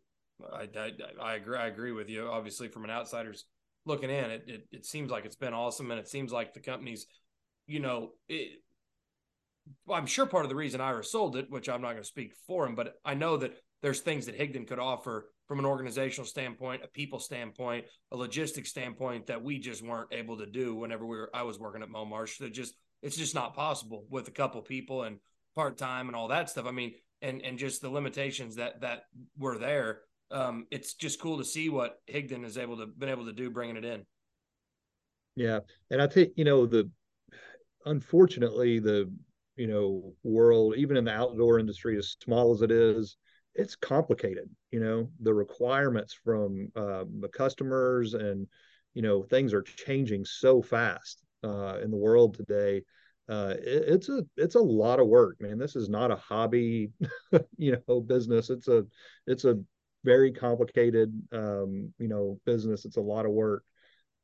[0.51, 2.27] I, I, I agree i agree with you.
[2.27, 3.45] Obviously from an outsider's
[3.85, 6.59] looking in, it, it, it seems like it's been awesome, and it seems like the
[6.59, 7.07] company's,
[7.67, 8.59] you know, it,
[9.89, 12.33] I'm sure part of the reason Ira sold it, which I'm not going to speak
[12.47, 16.25] for him, but I know that there's things that Higdon could offer from an organizational
[16.25, 17.83] standpoint, a people standpoint,
[18.13, 21.59] a logistics standpoint that we just weren't able to do whenever we were I was
[21.59, 22.37] working at Momarsh.
[22.37, 25.17] That just it's just not possible with a couple people and
[25.53, 26.67] part time and all that stuff.
[26.67, 31.37] I mean, and and just the limitations that that were there um, it's just cool
[31.37, 34.05] to see what Higdon is able to been able to do bringing it in.
[35.35, 35.59] Yeah,
[35.89, 36.89] and I think you know the
[37.85, 39.11] unfortunately the
[39.57, 43.17] you know world even in the outdoor industry as small as it is
[43.55, 48.47] it's complicated you know the requirements from uh, the customers and
[48.93, 52.81] you know things are changing so fast uh, in the world today
[53.29, 56.91] uh, it, it's a it's a lot of work man this is not a hobby
[57.57, 58.85] you know business it's a
[59.27, 59.57] it's a
[60.03, 62.85] very complicated, um, you know, business.
[62.85, 63.63] It's a lot of work.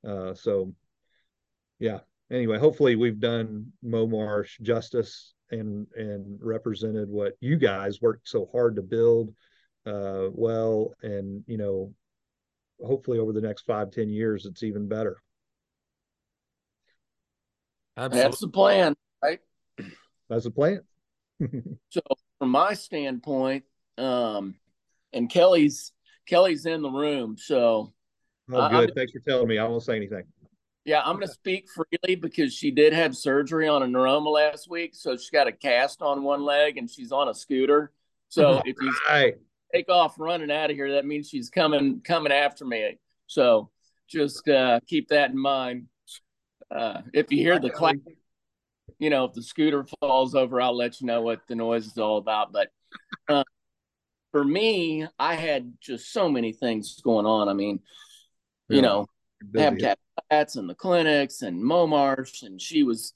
[0.08, 0.74] Uh, so,
[1.80, 2.00] yeah.
[2.32, 8.76] Anyway, hopefully we've done Momarsh justice and and represented what you guys worked so hard
[8.76, 9.34] to build
[9.88, 11.94] uh, well, and you know,
[12.86, 15.22] hopefully over the next five ten years, it's even better.
[17.96, 18.24] Absolutely.
[18.30, 19.40] That's the plan, right?
[20.30, 20.82] That's the plan.
[21.90, 22.02] so,
[22.38, 23.64] from my standpoint,
[23.98, 24.56] um,
[25.14, 25.94] and Kelly's
[26.28, 27.94] Kelly's in the room, so.
[28.50, 28.94] Oh, good.
[28.96, 29.58] Thanks for telling me.
[29.58, 30.24] I won't say anything.
[30.88, 34.70] Yeah, I'm going to speak freely because she did have surgery on a neuroma last
[34.70, 37.92] week, so she's got a cast on one leg and she's on a scooter.
[38.30, 39.36] So if you right.
[39.76, 43.00] take off running out of here, that means she's coming coming after me.
[43.28, 43.70] So
[44.08, 45.88] just uh, keep that in mind.
[46.72, 47.98] Uh, if you hear the clap,
[48.98, 51.98] you know, if the scooter falls over, I'll let you know what the noise is
[51.98, 52.54] all about.
[52.54, 52.70] But
[53.28, 53.44] uh,
[54.32, 57.50] for me, I had just so many things going on.
[57.50, 57.82] I mean,
[58.70, 59.08] you know,
[59.54, 63.14] Habitat Flats and the clinics and Momarsh, and she was,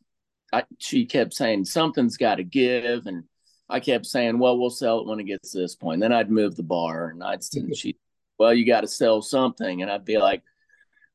[0.54, 3.24] I, she kept saying something's got to give, and
[3.70, 6.02] I kept saying, well, we'll sell it when it gets to this point.
[6.02, 7.98] Then I'd move the bar, and I'd and she,
[8.38, 10.44] well, you got to sell something, and I'd be like,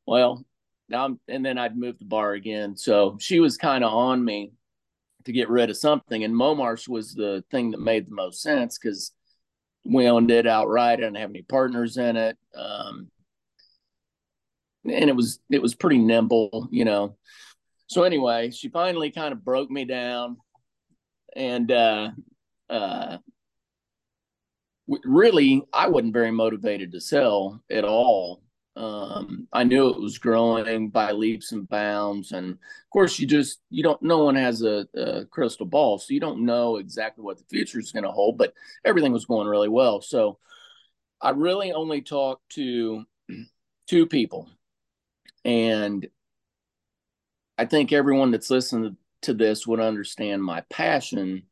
[0.07, 0.45] well,
[0.89, 2.77] now, and then I'd move the bar again.
[2.77, 4.53] So she was kind of on me
[5.25, 8.79] to get rid of something, and Momarsh was the thing that made the most sense
[8.79, 9.13] because
[9.85, 10.99] we owned it outright.
[10.99, 12.37] I didn't have any partners in it.
[12.55, 13.11] Um,
[14.91, 17.17] and it was it was pretty nimble, you know.
[17.89, 20.39] So anyway, she finally kind of broke me down,
[21.35, 22.11] and uh,
[22.69, 23.19] uh,
[25.05, 28.43] really, I wasn't very motivated to sell at all.
[28.75, 33.61] Um, I knew it was growing by leaps and bounds, and of course, you just
[33.71, 34.03] you don't.
[34.03, 37.79] No one has a, a crystal ball, so you don't know exactly what the future
[37.79, 38.37] is going to hold.
[38.37, 38.53] But
[38.85, 40.39] everything was going really well, so
[41.21, 43.05] I really only talked to
[43.87, 44.51] two people
[45.45, 46.07] and
[47.59, 51.45] I think everyone that's listened to this would understand my passion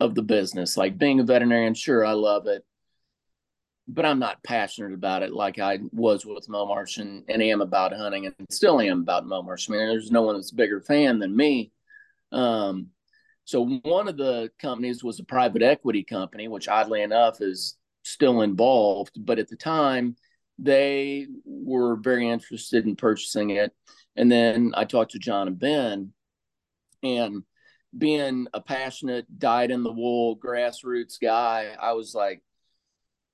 [0.00, 0.76] of the business.
[0.76, 2.64] Like being a veterinarian, sure, I love it,
[3.88, 7.92] but I'm not passionate about it like I was with Momarsh and, and am about
[7.92, 9.68] hunting and still am about Momarsh.
[9.68, 11.72] I mean, there's no one that's a bigger fan than me.
[12.30, 12.88] Um,
[13.44, 18.42] so one of the companies was a private equity company, which oddly enough is still
[18.42, 19.12] involved.
[19.16, 20.16] But at the time,
[20.58, 23.72] they were very interested in purchasing it.
[24.16, 26.12] And then I talked to John and Ben,
[27.02, 27.42] and
[27.96, 32.42] being a passionate, dyed in the wool, grassroots guy, I was like,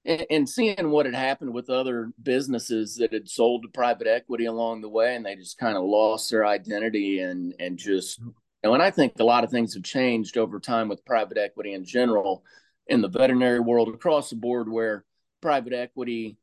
[0.05, 4.47] and, and seeing what had happened with other businesses that had sold to private equity
[4.47, 8.29] along the way, and they just kind of lost their identity and and just, mm-hmm.
[8.29, 11.39] you know, and I think a lot of things have changed over time with private
[11.39, 12.43] equity in general,
[12.87, 15.05] in the veterinary world across the board, where
[15.41, 16.37] private equity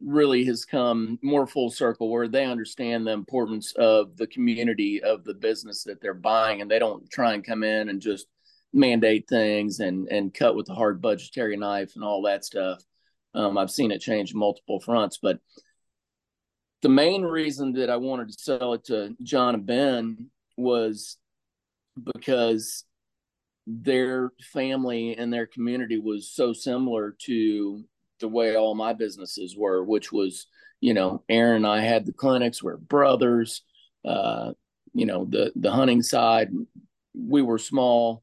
[0.00, 5.24] really has come more full circle where they understand the importance of the community of
[5.24, 8.26] the business that they're buying and they don't try and come in and just
[8.72, 12.78] mandate things and and cut with the hard budgetary knife and all that stuff.
[13.34, 15.38] Um, i've seen it change multiple fronts but
[16.82, 21.18] the main reason that i wanted to sell it to john and ben was
[22.16, 22.84] because
[23.66, 27.84] their family and their community was so similar to
[28.20, 30.46] the way all my businesses were, which was,
[30.80, 33.62] you know, Aaron and I had the clinics, we're brothers.
[34.04, 34.52] Uh,
[34.94, 36.50] you know, the the hunting side,
[37.14, 38.22] we were small.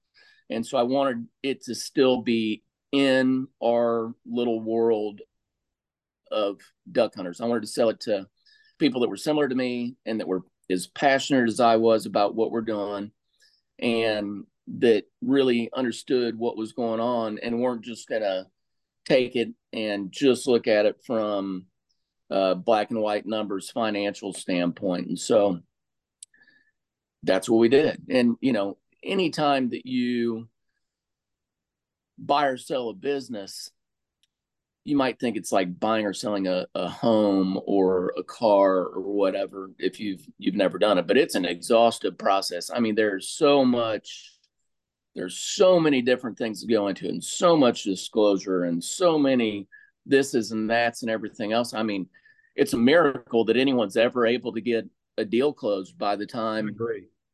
[0.49, 5.21] And so I wanted it to still be in our little world
[6.31, 6.59] of
[6.91, 7.41] duck hunters.
[7.41, 8.27] I wanted to sell it to
[8.79, 12.35] people that were similar to me and that were as passionate as I was about
[12.35, 13.11] what we're doing
[13.79, 14.45] and
[14.79, 18.47] that really understood what was going on and weren't just gonna
[19.05, 21.65] take it and just look at it from
[22.29, 25.07] uh, black and white numbers financial standpoint.
[25.07, 25.59] And so
[27.23, 28.01] that's what we did.
[28.09, 30.47] And you know anytime that you
[32.17, 33.69] buy or sell a business
[34.85, 39.01] you might think it's like buying or selling a, a home or a car or
[39.01, 42.69] whatever if you've you've never done it but it's an exhaustive process.
[42.73, 44.34] I mean there's so much
[45.15, 49.17] there's so many different things that go into it and so much disclosure and so
[49.17, 49.67] many
[50.05, 51.73] this is and that's and everything else.
[51.73, 52.07] I mean,
[52.55, 54.87] it's a miracle that anyone's ever able to get
[55.17, 56.75] a deal closed by the time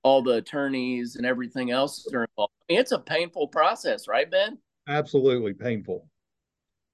[0.04, 2.54] all the attorneys and everything else are involved.
[2.70, 4.58] I mean, it's a painful process, right, Ben?
[4.88, 6.08] Absolutely painful.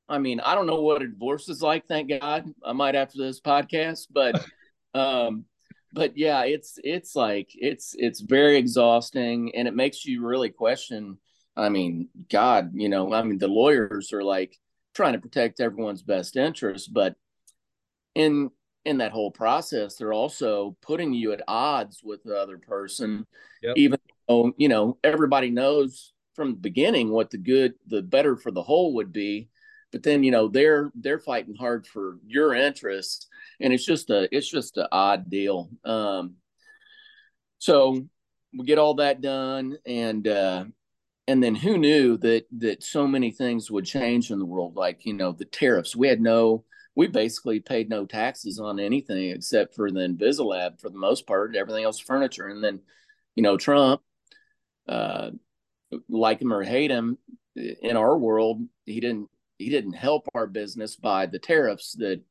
[0.10, 2.46] I mean, I don't know what a divorce is like, thank God.
[2.66, 4.46] I might after this podcast, but
[4.94, 5.46] um
[5.94, 11.18] but yeah, it's it's like it's it's very exhausting, and it makes you really question.
[11.56, 14.56] I mean, God, you know, I mean, the lawyers are like
[14.94, 17.16] trying to protect everyone's best interest, but
[18.16, 18.50] in
[18.86, 23.26] in that whole process, they're also putting you at odds with the other person,
[23.62, 23.76] yep.
[23.78, 28.52] even though you know everybody knows from the beginning what the good, the better for
[28.52, 29.50] the whole would be.
[29.92, 33.28] But then you know they're they're fighting hard for your interests,
[33.60, 35.70] and it's just a it's just an odd deal.
[35.84, 36.36] Um,
[37.60, 38.06] so
[38.58, 40.66] we get all that done, and uh,
[41.28, 44.76] and then who knew that that so many things would change in the world?
[44.76, 45.96] Like you know the tariffs.
[45.96, 50.90] We had no we basically paid no taxes on anything except for the Invisilab for
[50.90, 52.48] the most part everything else furniture.
[52.48, 52.82] And then
[53.38, 54.02] you know trump
[54.90, 55.30] uh
[56.10, 57.18] like him or hate him
[57.56, 62.22] in our world he didn't he didn't help our business by the tariffs that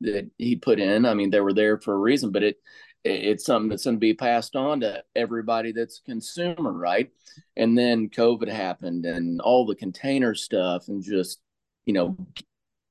[0.00, 2.58] that he put in i mean they were there for a reason but it
[3.04, 7.10] it's something that's going to be passed on to everybody that's consumer, right?
[7.56, 11.40] And then COVID happened and all the container stuff and just,
[11.86, 12.16] you know,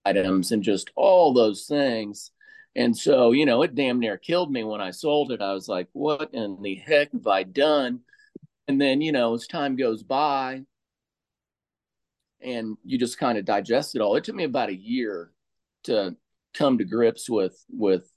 [0.05, 2.32] items and just all those things.
[2.76, 5.41] And so, you know, it damn near killed me when I sold it.
[5.41, 8.01] I was like, what in the heck have I done?
[8.68, 10.64] And then, you know, as time goes by
[12.41, 15.32] and you just kind of digest it all, it took me about a year
[15.84, 16.16] to
[16.54, 18.10] come to grips with with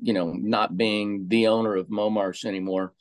[0.00, 2.92] you know, not being the owner of Momarsh anymore,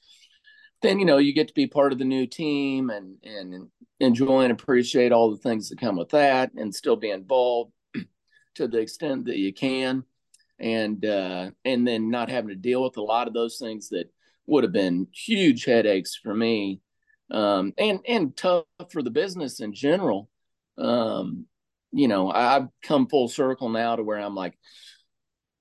[0.82, 3.70] then you know you get to be part of the new team and and
[4.00, 7.72] enjoy and appreciate all the things that come with that, and still be involved
[8.56, 10.04] to the extent that you can,
[10.60, 14.12] and uh, and then not having to deal with a lot of those things that
[14.48, 16.82] would have been huge headaches for me,
[17.30, 20.30] um, and and tough for the business in general.
[20.78, 21.46] Um,
[21.92, 24.58] you know, I've come full circle now to where I'm like,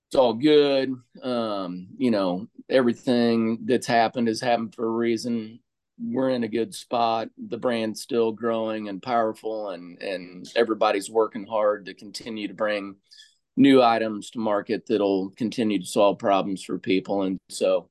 [0.08, 0.94] it's all good.
[1.22, 5.60] Um, you know, everything that's happened has happened for a reason.
[6.02, 7.28] We're in a good spot.
[7.38, 12.96] The brand's still growing and powerful, and and everybody's working hard to continue to bring
[13.56, 17.22] new items to market that'll continue to solve problems for people.
[17.22, 17.90] And so,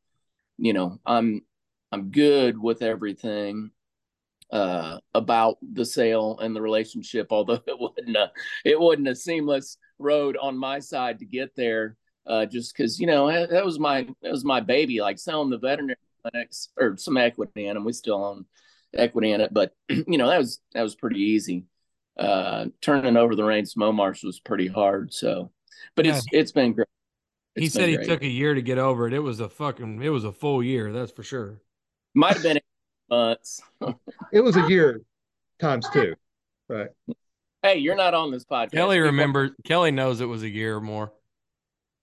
[0.57, 1.43] you know, I'm
[1.91, 3.71] I'm good with everything
[4.51, 7.27] uh, about the sale and the relationship.
[7.31, 8.31] Although it wasn't a
[8.65, 11.97] it wasn't a seamless road on my side to get there
[12.29, 15.57] uh, just because you know that was my that was my baby, like selling the
[15.57, 17.83] veterinary clinics or some equity in them.
[17.83, 18.45] We still own
[18.95, 21.65] equity in it, but you know that was that was pretty easy.
[22.17, 25.13] Uh, turning over the reins to Momarsh was pretty hard.
[25.13, 25.51] So,
[25.95, 26.39] but it's yeah.
[26.39, 26.87] it's been great.
[27.55, 28.07] It's he said he great.
[28.07, 29.13] took a year to get over it.
[29.13, 31.61] It was a fucking it was a full year, that's for sure.
[32.13, 32.59] Might have been
[33.09, 33.61] months.
[34.31, 35.01] it was a year
[35.59, 36.15] times two,
[36.67, 36.89] right?
[37.61, 38.71] Hey, you're not on this podcast.
[38.71, 39.55] Kelly remember.
[39.65, 41.11] Kelly knows it was a year or more.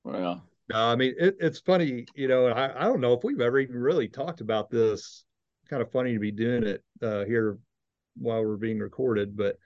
[0.04, 2.48] Well, no, I mean it, it's funny, you know.
[2.48, 5.24] I, I don't know if we've ever even really talked about this.
[5.68, 7.59] Kind of funny to be doing it uh, here
[8.16, 9.57] while we're being recorded, but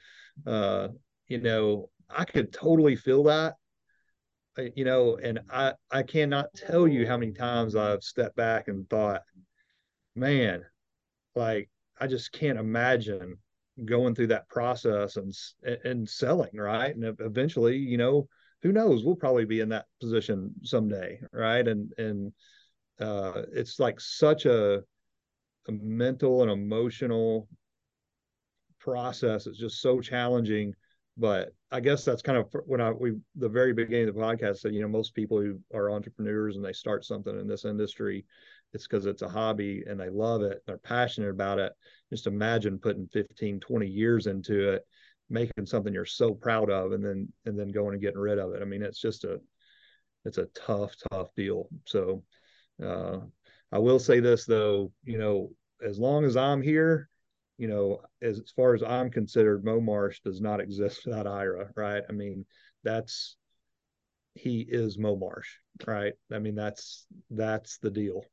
[0.47, 0.89] uh,
[1.27, 3.55] you know, I could totally feel that.
[4.75, 8.89] You know, and I I cannot tell you how many times I've stepped back and
[8.89, 9.23] thought,
[10.15, 10.65] man,
[11.35, 11.69] like
[11.99, 13.37] I just can't imagine
[13.85, 15.35] going through that process and
[15.85, 18.29] and selling right, and eventually, you know
[18.63, 19.05] who knows?
[19.05, 21.67] We'll probably be in that position someday right?
[21.67, 22.33] And and
[23.01, 24.83] uh, it's like such a,
[25.69, 27.49] a mental and emotional
[28.79, 29.47] process.
[29.47, 30.75] It's just so challenging.
[31.17, 34.59] But i guess that's kind of when i we the very beginning of the podcast
[34.59, 38.25] said you know most people who are entrepreneurs and they start something in this industry
[38.73, 41.73] it's because it's a hobby and they love it they're passionate about it
[42.11, 44.85] just imagine putting 15 20 years into it
[45.31, 48.53] making something you're so proud of and then and then going and getting rid of
[48.53, 48.61] it.
[48.61, 49.41] I mean, it's just a
[50.25, 51.69] it's a tough, tough deal.
[51.87, 52.25] So
[52.85, 53.19] uh,
[53.73, 55.53] I will say this though, you know,
[55.87, 57.09] as long as I'm here,
[57.57, 62.03] you know, as, as far as I'm considered, Momarsh does not exist without Ira, right?
[62.07, 62.45] I mean,
[62.83, 63.37] that's
[64.35, 65.49] he is Momarsh,
[65.87, 66.15] right?
[66.33, 68.25] I mean, that's that's the deal.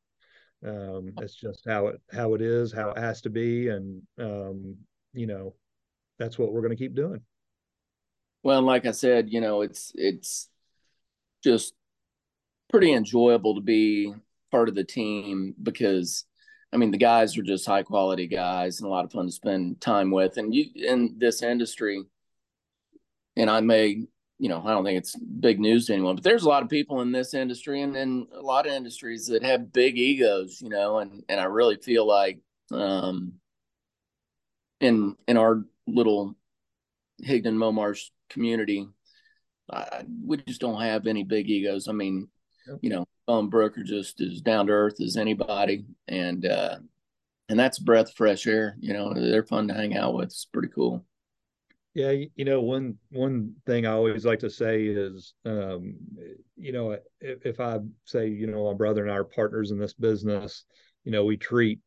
[0.65, 4.75] Um, it's just how it how it is, how it has to be, and um,
[5.13, 5.53] you know,
[6.17, 7.21] that's what we're going to keep doing.
[8.43, 10.49] Well, like I said, you know, it's it's
[11.43, 11.73] just
[12.69, 14.13] pretty enjoyable to be
[14.51, 16.25] part of the team because
[16.73, 19.31] I mean the guys are just high quality guys and a lot of fun to
[19.31, 20.37] spend time with.
[20.37, 22.03] And you in this industry,
[23.35, 24.07] and I may,
[24.39, 26.69] you know, I don't think it's big news to anyone, but there's a lot of
[26.69, 30.69] people in this industry and in a lot of industries that have big egos, you
[30.69, 32.39] know, and and I really feel like
[32.71, 33.33] um
[34.79, 36.35] in in our little
[37.23, 38.88] Higdon Momarsh community,
[39.71, 41.88] I, we just don't have any big egos.
[41.88, 42.27] I mean,
[42.81, 46.77] you know, Bone broker just as down to earth as anybody, and uh,
[47.49, 48.77] and that's breath fresh air.
[48.79, 50.27] You know, they're fun to hang out with.
[50.27, 51.03] It's pretty cool.
[51.97, 55.95] Yeah, you know, one one thing I always like to say is, um,
[56.55, 59.79] you know, if, if I say, you know, my brother and I are partners in
[59.79, 60.65] this business,
[61.05, 61.79] you know, we treat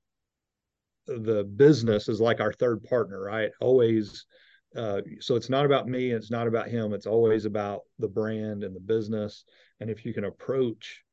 [1.06, 3.52] the business as like our third partner, right?
[3.61, 4.26] Always.
[4.74, 6.92] Uh, so it's not about me, it's not about him.
[6.92, 9.44] It's always about the brand and the business.
[9.78, 11.04] And if you can approach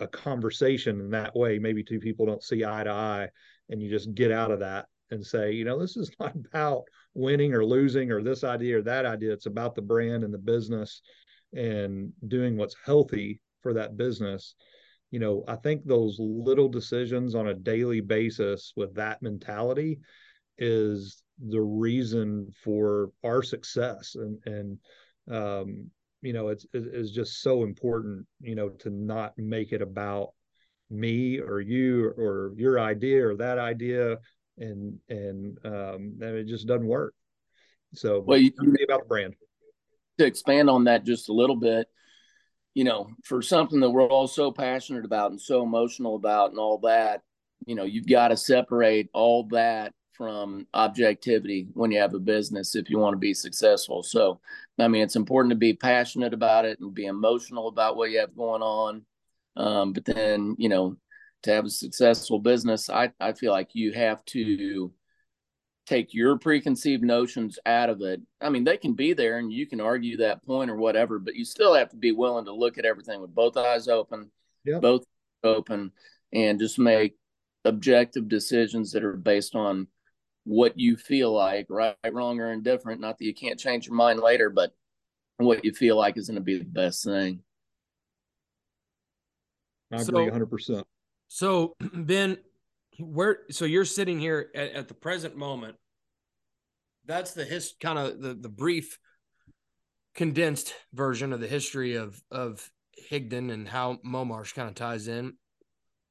[0.00, 3.28] a conversation in that way, maybe two people don't see eye to eye,
[3.68, 6.82] and you just get out of that and say, you know, this is not about
[7.14, 9.32] winning or losing or this idea or that idea.
[9.32, 11.00] It's about the brand and the business
[11.52, 14.54] and doing what's healthy for that business.
[15.10, 20.00] You know, I think those little decisions on a daily basis with that mentality
[20.58, 24.78] is the reason for our success and and
[25.36, 25.90] um
[26.22, 30.28] you know it's it's just so important you know to not make it about
[30.90, 34.16] me or you or your idea or that idea
[34.58, 37.14] and and um, and it just doesn't work.
[37.94, 38.50] So, well, you,
[38.84, 39.34] about the brand.
[40.18, 41.88] To expand on that just a little bit,
[42.74, 46.58] you know, for something that we're all so passionate about and so emotional about and
[46.58, 47.22] all that,
[47.66, 52.76] you know, you've got to separate all that from objectivity when you have a business
[52.76, 54.02] if you want to be successful.
[54.02, 54.40] So,
[54.78, 58.20] I mean, it's important to be passionate about it and be emotional about what you
[58.20, 59.04] have going on.
[59.56, 60.96] Um, but then, you know,
[61.44, 64.92] to have a successful business, I, I feel like you have to
[65.86, 68.20] take your preconceived notions out of it.
[68.40, 71.34] I mean, they can be there and you can argue that point or whatever, but
[71.34, 74.30] you still have to be willing to look at everything with both eyes open,
[74.64, 74.80] yep.
[74.80, 75.04] both
[75.42, 75.92] open,
[76.32, 77.16] and just make
[77.64, 79.86] objective decisions that are based on
[80.44, 83.00] what you feel like, right, wrong, or indifferent.
[83.00, 84.72] Not that you can't change your mind later, but
[85.36, 87.40] what you feel like is going to be the best thing.
[89.92, 90.84] I agree so, 100%.
[91.28, 92.38] So Ben,
[92.98, 95.76] where so you're sitting here at, at the present moment.
[97.06, 98.98] That's the his kind of the the brief
[100.14, 102.70] condensed version of the history of of
[103.10, 105.34] Higdon and how Momarsh kind of ties in.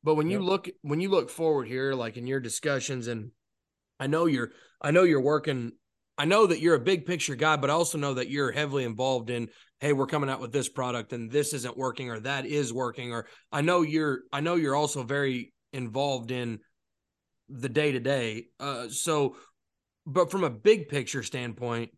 [0.03, 0.47] But when you yep.
[0.47, 3.31] look when you look forward here, like in your discussions, and
[3.99, 4.51] I know you're
[4.81, 5.71] I know you're working
[6.17, 8.83] I know that you're a big picture guy, but I also know that you're heavily
[8.83, 9.49] involved in,
[9.79, 13.11] hey, we're coming out with this product and this isn't working or that is working.
[13.11, 16.59] Or I know you're I know you're also very involved in
[17.49, 18.45] the day to day.
[18.59, 19.35] Uh so
[20.05, 21.91] but from a big picture standpoint,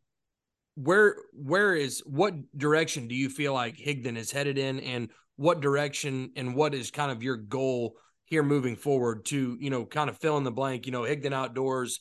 [0.76, 5.62] where where is what direction do you feel like Higdon is headed in and what
[5.62, 7.96] direction and what is kind of your goal
[8.26, 11.34] here moving forward to, you know, kind of fill in the blank, you know, Higdon
[11.34, 12.00] Outdoors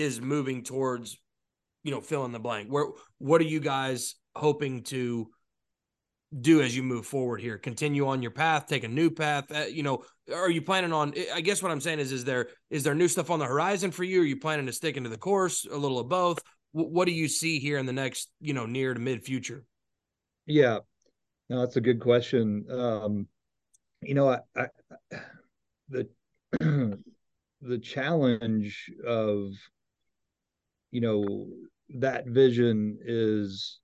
[0.00, 1.18] is moving towards,
[1.82, 2.68] you know, fill in the blank.
[2.68, 2.86] Where
[3.18, 5.28] what are you guys hoping to
[6.38, 7.58] do as you move forward here?
[7.58, 9.44] Continue on your path, take a new path.
[9.50, 11.14] Uh, you know, are you planning on?
[11.32, 13.90] I guess what I'm saying is, is there is there new stuff on the horizon
[13.90, 14.22] for you?
[14.22, 15.66] Are you planning to stick into the course?
[15.70, 16.40] A little of both.
[16.74, 19.64] W- what do you see here in the next, you know, near to mid future?
[20.46, 20.78] Yeah,
[21.48, 22.66] no, that's a good question.
[22.70, 23.28] Um,
[24.02, 24.66] you know, I, I
[25.88, 26.08] the
[27.60, 29.52] the challenge of
[30.90, 31.46] you know
[31.98, 33.80] that vision is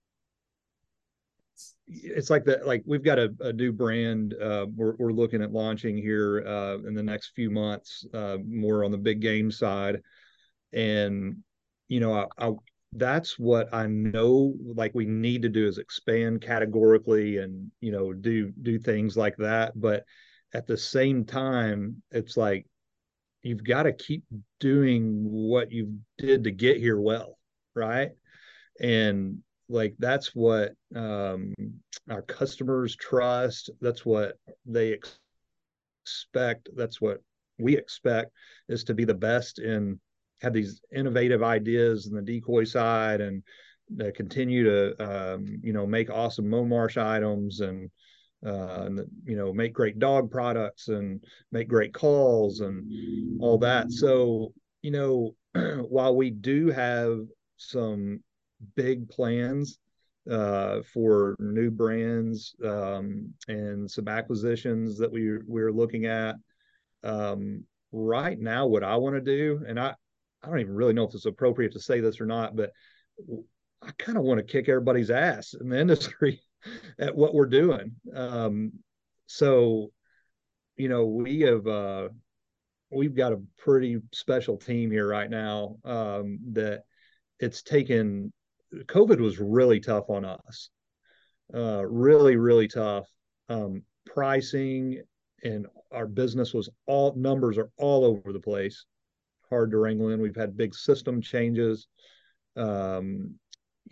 [1.86, 5.52] it's like that like we've got a, a new brand uh, we're, we're looking at
[5.52, 10.00] launching here uh, in the next few months uh, more on the big game side.
[10.72, 11.38] And
[11.88, 12.52] you know I, I,
[12.94, 18.12] that's what i know like we need to do is expand categorically and you know
[18.12, 19.72] do do things like that.
[19.78, 20.04] But
[20.54, 22.66] at the same time it's like
[23.42, 24.24] you've got to keep
[24.60, 27.38] doing what you did to get here well
[27.74, 28.10] right?
[28.80, 29.38] And
[29.68, 31.54] like that's what um,
[32.10, 34.34] our customers trust that's what
[34.66, 35.18] they ex-
[36.04, 37.22] expect that's what
[37.58, 38.32] we expect
[38.68, 39.98] is to be the best and
[40.40, 43.42] have these innovative ideas in the decoy side and
[44.00, 47.88] uh, continue to um, you know make awesome Momarsh items and
[48.44, 53.90] uh, and you know make great dog products and make great calls and all that.
[53.92, 55.34] So you know
[55.88, 57.20] while we do have
[57.56, 58.20] some
[58.74, 59.78] big plans
[60.30, 66.36] uh, for new brands um, and some acquisitions that we we're looking at
[67.02, 69.94] um, right now what i want to do and i
[70.42, 72.70] i don't even really know if it's appropriate to say this or not but
[73.82, 76.40] i kind of want to kick everybody's ass in the industry
[76.98, 77.96] at what we're doing.
[78.14, 78.72] Um,
[79.26, 79.92] so,
[80.76, 82.08] you know, we have uh,
[82.90, 86.82] we've got a pretty special team here right now um, that
[87.38, 88.32] it's taken.
[88.74, 90.70] COVID was really tough on us,
[91.54, 93.06] uh, really, really tough.
[93.48, 95.02] Um, pricing
[95.44, 98.86] and our business was all numbers are all over the place,
[99.50, 100.22] hard to wrangle in.
[100.22, 101.86] We've had big system changes.
[102.56, 103.34] um,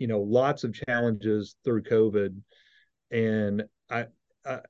[0.01, 2.35] you know, lots of challenges through COVID,
[3.11, 4.07] and I,
[4.43, 4.61] I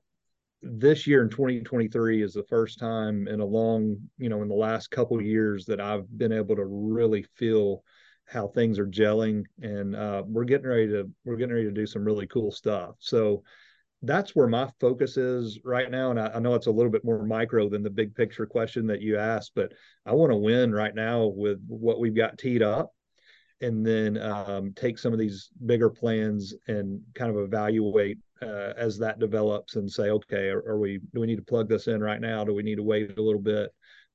[0.60, 4.54] this year in 2023 is the first time in a long, you know, in the
[4.54, 7.82] last couple years that I've been able to really feel
[8.26, 11.86] how things are gelling, and uh, we're getting ready to we're getting ready to do
[11.86, 12.96] some really cool stuff.
[12.98, 13.42] So
[14.02, 16.10] that's where my focus is right now.
[16.10, 18.86] And I, I, know it's a little bit more micro than the big picture question
[18.88, 19.72] that you asked, but
[20.04, 22.92] I want to win right now with what we've got teed up
[23.62, 28.98] and then um, take some of these bigger plans and kind of evaluate uh, as
[28.98, 32.02] that develops and say, okay, are, are, we, do we need to plug this in
[32.02, 32.44] right now?
[32.44, 33.70] Do we need to wait a little bit,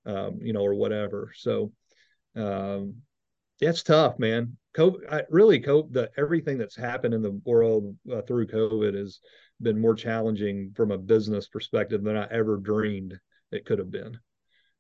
[0.06, 1.32] um, you know, or whatever.
[1.36, 1.72] So
[2.36, 2.96] um,
[3.62, 4.58] it's tough, man.
[4.76, 9.20] COVID, I, really, COVID, the, everything that's happened in the world uh, through COVID has
[9.62, 13.18] been more challenging from a business perspective than I ever dreamed
[13.52, 14.20] it could have been.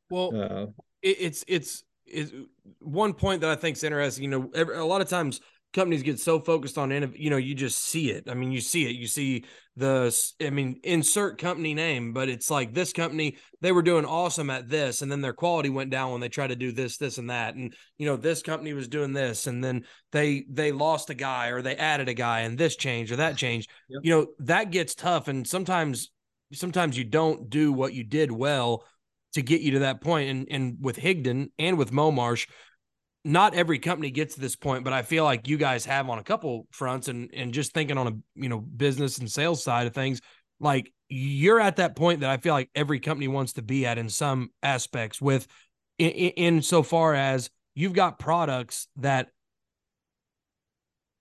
[0.09, 0.65] Well, uh,
[1.01, 2.31] it, it's it's it's
[2.79, 4.23] one point that I think is interesting.
[4.23, 5.41] You know, every, a lot of times
[5.73, 8.85] companies get so focused on you know you just see it i mean you see
[8.85, 9.43] it you see
[9.75, 14.49] the i mean insert company name but it's like this company they were doing awesome
[14.49, 17.17] at this and then their quality went down when they tried to do this this
[17.17, 21.09] and that and you know this company was doing this and then they they lost
[21.09, 23.99] a guy or they added a guy and this changed or that changed yep.
[24.03, 26.11] you know that gets tough and sometimes
[26.53, 28.85] sometimes you don't do what you did well
[29.33, 32.47] to get you to that point and and with Higdon and with Momarsh
[33.27, 36.17] not every company gets to this point, but I feel like you guys have on
[36.17, 39.85] a couple fronts and and just thinking on a you know business and sales side
[39.85, 40.21] of things,
[40.61, 43.97] like you're at that point that I feel like every company wants to be at
[43.97, 45.45] in some aspects with
[45.97, 49.27] in, in so far as you've got products that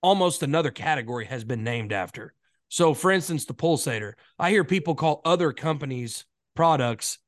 [0.00, 2.34] almost another category has been named after.
[2.68, 4.12] So for instance, the pulsator.
[4.38, 7.18] I hear people call other companies products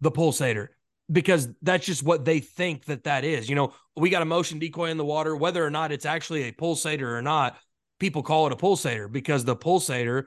[0.00, 0.68] the pulsator
[1.10, 3.48] because that's just what they think that that is.
[3.48, 6.44] You know, we got a motion decoy in the water, whether or not it's actually
[6.44, 7.58] a pulsator or not.
[7.98, 10.26] People call it a pulsator because the pulsator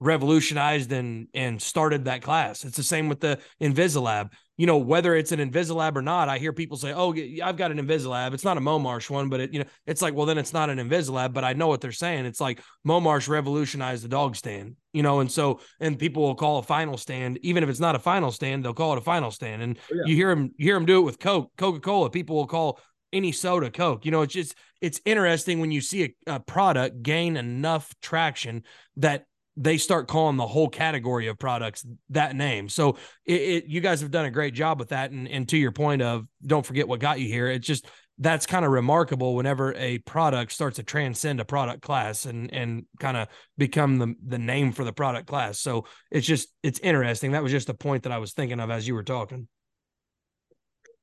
[0.00, 2.64] revolutionized and and started that class.
[2.64, 4.30] It's the same with the Invisilab.
[4.56, 7.70] You know, whether it's an Invisilab or not, I hear people say, "Oh, I've got
[7.70, 8.32] an Invisilab.
[8.32, 10.70] It's not a Momarsh one, but it, you know, it's like, well, then it's not
[10.70, 12.24] an Invisilab." But I know what they're saying.
[12.24, 14.76] It's like Momarsh revolutionized the dog stand.
[14.92, 17.96] You know, and so and people will call a final stand, even if it's not
[17.96, 19.62] a final stand, they'll call it a final stand.
[19.62, 20.02] And oh, yeah.
[20.06, 22.10] you hear them, you hear them do it with Coke, Coca Cola.
[22.10, 22.80] People will call
[23.12, 24.04] any soda Coke.
[24.04, 28.62] You know, it's just it's interesting when you see a, a product gain enough traction
[28.96, 29.26] that
[29.56, 32.68] they start calling the whole category of products that name.
[32.68, 35.10] So it, it, you guys have done a great job with that.
[35.10, 37.48] And, and to your point of don't forget what got you here.
[37.48, 37.86] It's just
[38.18, 42.84] that's kind of remarkable whenever a product starts to transcend a product class and and
[42.98, 43.28] kind of
[43.58, 45.58] become the the name for the product class.
[45.58, 47.32] So it's just it's interesting.
[47.32, 49.48] That was just a point that I was thinking of as you were talking.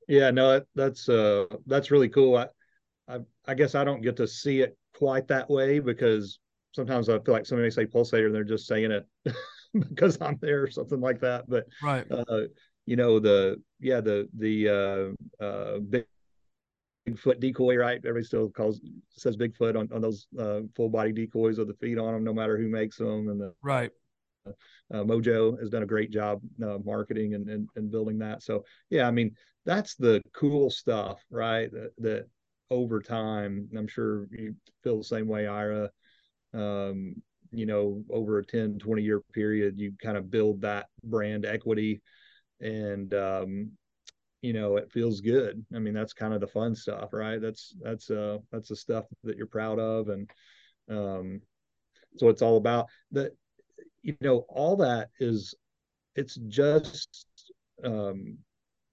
[0.07, 2.37] Yeah, no, that's uh that's really cool.
[2.37, 2.47] I
[3.07, 6.39] I, I guess I don't get to see it quite that way because
[6.73, 9.07] sometimes I feel like somebody may say pulsator and they're just saying it
[9.73, 11.45] because I'm there or something like that.
[11.47, 12.41] But right, uh,
[12.85, 16.05] you know the yeah the the uh, uh, big
[17.07, 17.97] Bigfoot decoy, right?
[17.97, 21.97] Everybody still calls says Bigfoot on, on those uh, full body decoys with the feet
[21.97, 23.27] on them, no matter who makes them.
[23.27, 23.91] And the right,
[24.45, 28.41] uh, Mojo has done a great job uh, marketing and, and, and building that.
[28.41, 31.69] So yeah, I mean that's the cool stuff, right?
[31.71, 32.27] That, that
[32.69, 35.89] over time, I'm sure you feel the same way, Ira
[36.53, 37.15] um,
[37.51, 42.01] you know, over a 10, 20 year period, you kind of build that brand equity
[42.59, 43.71] and, um,
[44.41, 45.63] you know, it feels good.
[45.73, 47.39] I mean, that's kind of the fun stuff, right?
[47.41, 50.09] That's, that's, uh, that's the stuff that you're proud of.
[50.09, 50.29] And,
[50.89, 51.41] um,
[52.17, 53.31] so it's all about that,
[54.01, 55.55] you know, all that is,
[56.15, 57.25] it's just,
[57.83, 58.37] um,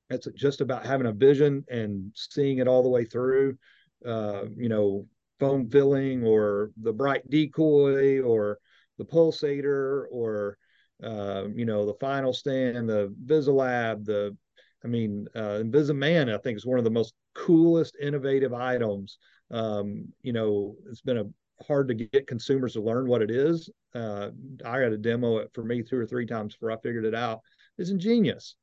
[0.08, 3.56] it's just about having a vision and seeing it all the way through.
[4.04, 5.06] Uh, you know,
[5.40, 8.58] foam filling or the bright decoy or
[8.98, 10.58] the pulsator or
[11.02, 14.36] uh, you know the final stand the Visilab the
[14.84, 19.18] I mean uh, Invisiman I think is one of the most coolest innovative items.
[19.50, 23.68] Um, you know it's been a hard to get consumers to learn what it is.
[23.94, 24.30] Uh,
[24.64, 27.14] I had to demo it for me two or three times before I figured it
[27.14, 27.40] out.
[27.78, 28.54] It's ingenious.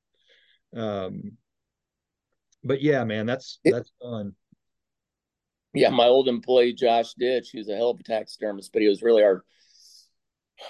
[0.76, 1.38] Um,
[2.64, 4.36] but yeah man that's that's fun
[5.78, 9.04] yeah, my old employee Josh Ditch, who's a hell of a taxidermist, but he was
[9.04, 9.44] really our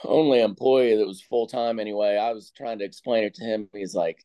[0.04, 2.18] only employee that was full time anyway.
[2.18, 3.70] I was trying to explain it to him.
[3.74, 4.24] He's like,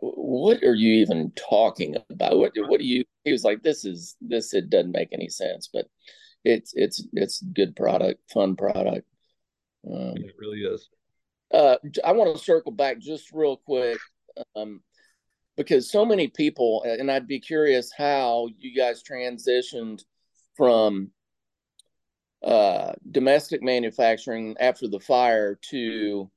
[0.00, 2.38] "What are you even talking about?
[2.38, 4.52] What what do you?" He was like, "This is this.
[4.52, 5.86] It doesn't make any sense, but
[6.44, 9.08] it's it's it's good product, fun product.
[9.90, 10.88] Um, it really is."
[11.52, 13.98] Uh, I want to circle back just real quick.
[14.54, 14.82] Um,
[15.56, 20.04] because so many people, and I'd be curious how you guys transitioned
[20.56, 21.10] from
[22.44, 26.30] uh, domestic manufacturing after the fire to,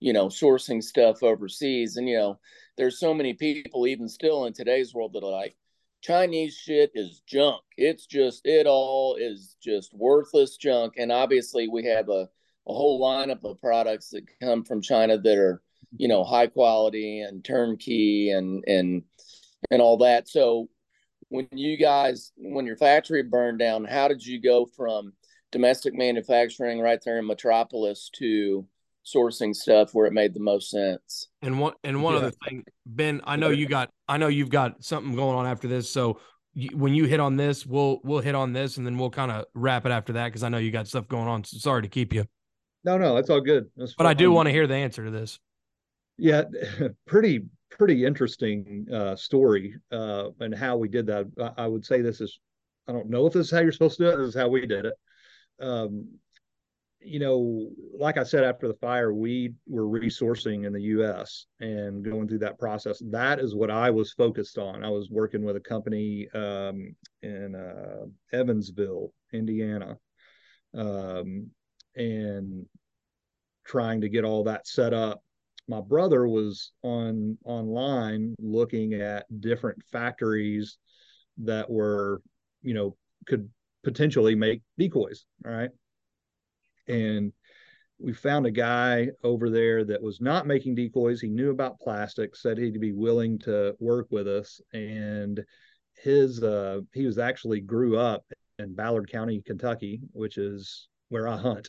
[0.00, 1.96] you know, sourcing stuff overseas.
[1.96, 2.38] And, you know,
[2.76, 5.56] there's so many people, even still in today's world, that are like,
[6.02, 7.62] Chinese shit is junk.
[7.78, 10.94] It's just, it all is just worthless junk.
[10.98, 12.28] And obviously, we have a,
[12.68, 15.62] a whole lineup of products that come from China that are,
[15.96, 19.02] you know, high quality and turnkey and, and,
[19.70, 20.28] and all that.
[20.28, 20.68] So,
[21.28, 25.14] when you guys, when your factory burned down, how did you go from
[25.50, 28.66] domestic manufacturing right there in Metropolis to
[29.04, 31.28] sourcing stuff where it made the most sense.
[31.42, 32.20] And one and one yeah.
[32.20, 35.68] other thing, Ben, I know you got I know you've got something going on after
[35.68, 36.18] this, so
[36.72, 39.44] when you hit on this, we'll we'll hit on this and then we'll kind of
[39.54, 41.44] wrap it after that because I know you got stuff going on.
[41.44, 42.24] So sorry to keep you.
[42.84, 43.66] No, no, that's all good.
[43.76, 45.38] That's but I do want to hear the answer to this.
[46.16, 46.44] Yeah,
[47.06, 51.26] pretty pretty interesting uh, story uh, and how we did that.
[51.38, 52.38] I, I would say this is
[52.88, 54.16] I don't know if this is how you're supposed to do it.
[54.18, 54.94] This is how we did it
[55.60, 56.08] um,
[57.00, 61.44] you know, like I said, after the fire, we were resourcing in the U.S.
[61.60, 63.02] and going through that process.
[63.10, 64.82] That is what I was focused on.
[64.82, 69.98] I was working with a company um, in uh, Evansville, Indiana,
[70.74, 71.50] um,
[71.94, 72.64] and
[73.66, 75.22] trying to get all that set up.
[75.66, 80.76] My brother was on online looking at different factories
[81.38, 82.20] that were,
[82.62, 82.96] you know,
[83.26, 83.48] could
[83.82, 85.24] potentially make decoys.
[85.42, 85.70] right
[86.86, 87.32] And
[87.98, 91.20] we found a guy over there that was not making decoys.
[91.20, 94.60] He knew about plastic said he'd be willing to work with us.
[94.72, 95.42] And
[96.02, 98.24] his, uh, he was actually grew up
[98.58, 101.68] in Ballard County, Kentucky, which is where I hunt.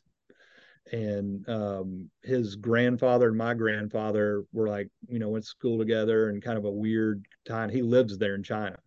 [0.91, 6.29] And um, his grandfather and my grandfather were like, you know, went to school together
[6.29, 7.69] and kind of a weird time.
[7.69, 8.77] He lives there in China.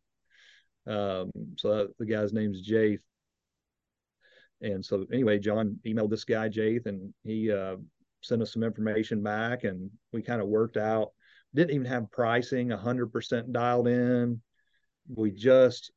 [0.86, 2.99] Um, so the guy's name's Jay
[4.61, 7.76] and so anyway, John emailed this guy Jaith, and he uh,
[8.22, 11.12] sent us some information back, and we kind of worked out.
[11.55, 14.40] Didn't even have pricing 100% dialed in.
[15.14, 15.92] We just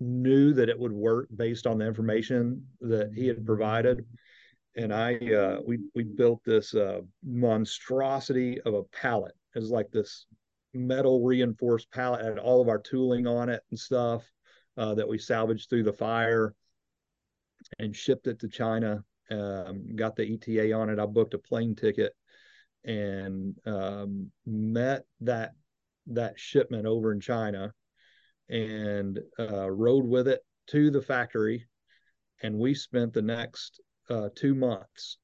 [0.00, 4.04] knew that it would work based on the information that he had provided.
[4.78, 9.34] And I, uh, we we built this uh, monstrosity of a pallet.
[9.56, 10.26] It was like this
[10.72, 14.22] metal reinforced pallet had all of our tooling on it and stuff
[14.76, 16.54] uh, that we salvaged through the fire
[17.80, 19.02] and shipped it to China.
[19.32, 21.00] Um, got the ETA on it.
[21.00, 22.12] I booked a plane ticket
[22.84, 25.54] and um, met that
[26.06, 27.74] that shipment over in China
[28.48, 31.66] and uh, rode with it to the factory.
[32.44, 33.80] And we spent the next
[34.10, 35.18] uh, two months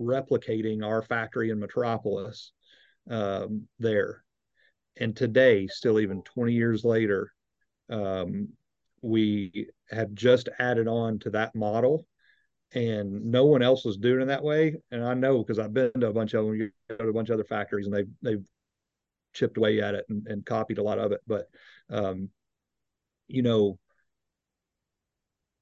[0.00, 2.52] replicating our factory in Metropolis
[3.10, 4.22] um, there.
[4.98, 7.32] And today, still even 20 years later,
[7.90, 8.48] um,
[9.02, 12.06] we have just added on to that model
[12.72, 14.76] and no one else is doing it that way.
[14.90, 17.12] And I know because I've been to a bunch of them, you go to a
[17.12, 18.44] bunch of other factories and they've they've
[19.32, 21.20] chipped away at it and, and copied a lot of it.
[21.26, 21.48] But
[21.90, 22.30] um,
[23.28, 23.78] you know,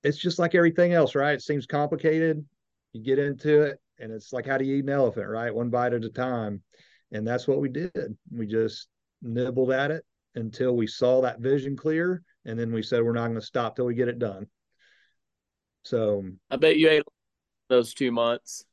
[0.03, 1.35] it's just like everything else, right?
[1.35, 2.45] It seems complicated.
[2.95, 5.55] You get into it, and it's like how do you eat an elephant, right?
[5.55, 6.63] One bite at a time.
[7.13, 8.17] And that's what we did.
[8.33, 8.89] We just
[9.23, 13.29] nibbled at it until we saw that vision clear and then we said we're not
[13.29, 14.47] going to stop till we get it done.
[15.83, 17.05] So I bet you ate
[17.69, 18.65] those two months.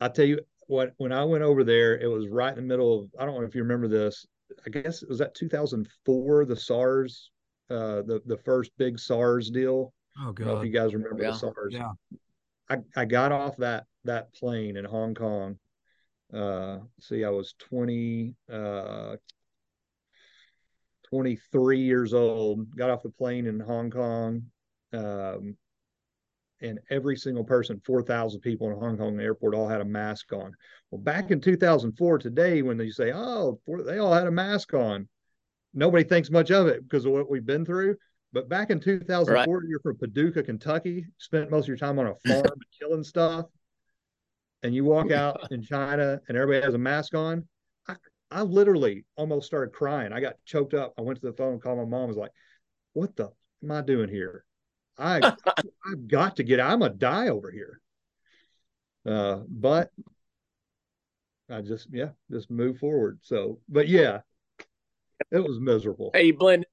[0.00, 3.00] I tell you what, when I went over there, it was right in the middle
[3.00, 3.10] of.
[3.18, 4.26] I don't know if you remember this.
[4.66, 7.30] I guess it was that 2004, the SARS,
[7.70, 9.92] uh, the the first big SARS deal.
[10.18, 10.58] Oh god!
[10.58, 11.30] if you guys remember yeah.
[11.30, 11.72] the SARS.
[11.72, 11.92] Yeah.
[12.68, 15.58] I I got off that that plane in Hong Kong.
[16.32, 18.34] Uh, see, I was 20.
[18.50, 19.16] Uh,
[21.10, 24.42] 23 years old, got off the plane in Hong Kong.
[24.92, 25.56] Um,
[26.60, 30.52] and every single person, 4,000 people in Hong Kong airport, all had a mask on.
[30.90, 35.08] Well, back in 2004, today, when they say, oh, they all had a mask on,
[35.74, 37.96] nobody thinks much of it because of what we've been through.
[38.32, 39.68] But back in 2004, right.
[39.68, 43.46] you're from Paducah, Kentucky, spent most of your time on a farm killing stuff.
[44.62, 47.46] And you walk out in China and everybody has a mask on.
[47.88, 47.94] I
[48.30, 50.12] I literally almost started crying.
[50.12, 50.94] I got choked up.
[50.98, 52.02] I went to the phone and called my mom.
[52.02, 52.32] I was like,
[52.94, 53.30] "What the
[53.62, 54.44] am I doing here?
[54.98, 55.20] I
[55.86, 56.60] I've got to get.
[56.60, 57.80] I'm gonna die over here."
[59.06, 59.92] Uh, but
[61.48, 63.20] I just yeah, just move forward.
[63.22, 64.20] So, but yeah,
[65.30, 66.10] it was miserable.
[66.12, 66.66] Hey, you blend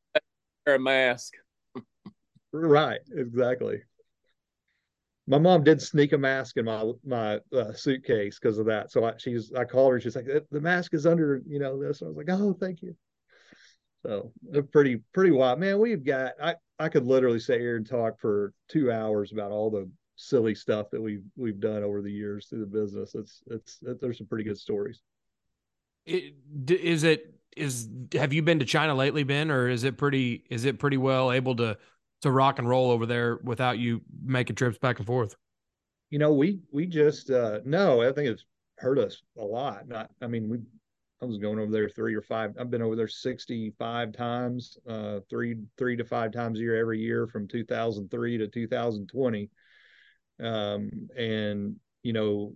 [0.66, 1.36] a mask.
[2.54, 3.82] Right, exactly
[5.28, 8.92] my mom did sneak a mask in my my uh, suitcase because of that.
[8.92, 10.00] So I, she's I called her.
[10.00, 12.02] She's like, the mask is under you know this.
[12.02, 12.96] I was like, oh, thank you.
[14.06, 14.34] So
[14.72, 15.80] pretty pretty wild, man.
[15.80, 19.70] We've got I I could literally sit here and talk for two hours about all
[19.70, 23.16] the silly stuff that we've we've done over the years through the business.
[23.16, 25.02] It's it's it, there's some pretty good stories.
[26.06, 26.34] It,
[26.68, 30.66] is it is have you been to China lately, Ben, or is it pretty is
[30.66, 31.78] it pretty well able to
[32.24, 35.36] to rock and roll over there without you making trips back and forth?
[36.10, 38.46] You know, we we just uh no, I think it's
[38.78, 39.88] hurt us a lot.
[39.88, 40.60] Not I mean, we
[41.24, 42.54] I was going over there three or five.
[42.60, 47.00] I've been over there 65 times, uh, three, three to five times a year every
[47.00, 49.50] year from 2003 to 2020.
[50.42, 52.54] Um, and, you know,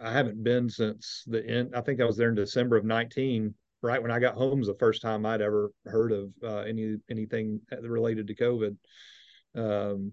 [0.00, 1.74] I haven't been since the end.
[1.74, 4.68] I think I was there in December of 19, right when I got home was
[4.68, 8.76] the first time I'd ever heard of uh, any anything related to COVID.
[9.54, 10.12] Um,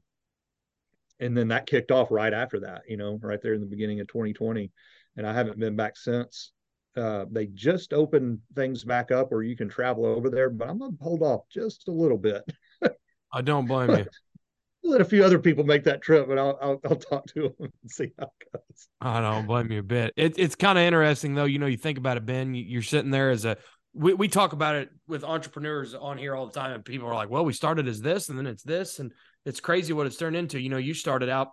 [1.20, 4.02] and then that kicked off right after that, you know, right there in the beginning
[4.02, 4.72] of 2020.
[5.18, 6.52] And I haven't been back since.
[6.98, 10.80] Uh, they just opened things back up where you can travel over there, but I'm
[10.80, 12.44] gonna hold off just a little bit.
[13.34, 14.06] I don't blame you.
[14.86, 17.54] Let a few other people make that trip, but I'll I'll, I'll talk to them
[17.60, 18.88] and see how it goes.
[19.02, 20.14] I don't blame you a bit.
[20.16, 21.46] It, it's kind of interesting though.
[21.46, 22.54] You know, you think about it, Ben.
[22.54, 23.58] You're sitting there as a
[23.94, 27.16] we, we talk about it with entrepreneurs on here all the time, and people are
[27.16, 29.12] like, "Well, we started as this, and then it's this, and
[29.46, 31.50] it's crazy what it's turned into." You know, you started out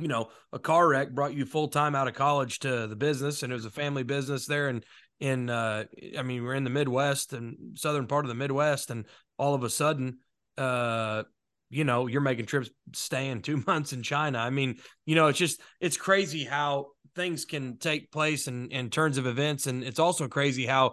[0.00, 3.42] you know, a car wreck brought you full time out of college to the business,
[3.42, 4.68] and it was a family business there.
[4.68, 4.84] And
[5.20, 5.84] in, uh,
[6.18, 9.04] I mean, we're in the Midwest and southern part of the Midwest, and
[9.38, 10.18] all of a sudden,
[10.56, 11.24] uh,
[11.70, 14.38] you know, you're making trips, staying two months in China.
[14.38, 18.90] I mean, you know, it's just it's crazy how things can take place in in
[18.90, 20.92] terms of events, and it's also crazy how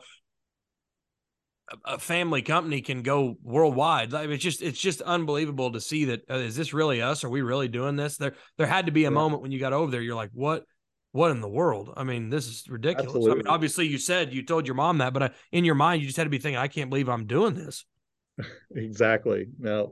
[1.84, 4.14] a family company can go worldwide.
[4.14, 6.22] Like it's just it's just unbelievable to see that.
[6.30, 7.24] Uh, is this really us?
[7.24, 8.18] Are we really doing this?
[8.18, 9.16] There there had to be a yeah.
[9.16, 10.02] moment when you got over there.
[10.02, 10.64] You're like, what?
[11.14, 11.92] What in the world?
[11.98, 13.08] I mean, this is ridiculous.
[13.08, 13.32] Absolutely.
[13.32, 16.02] I mean, obviously, you said you told your mom that, but uh, in your mind,
[16.02, 17.86] you just had to be thinking, I can't believe I'm doing this.
[18.76, 19.48] exactly.
[19.60, 19.92] No,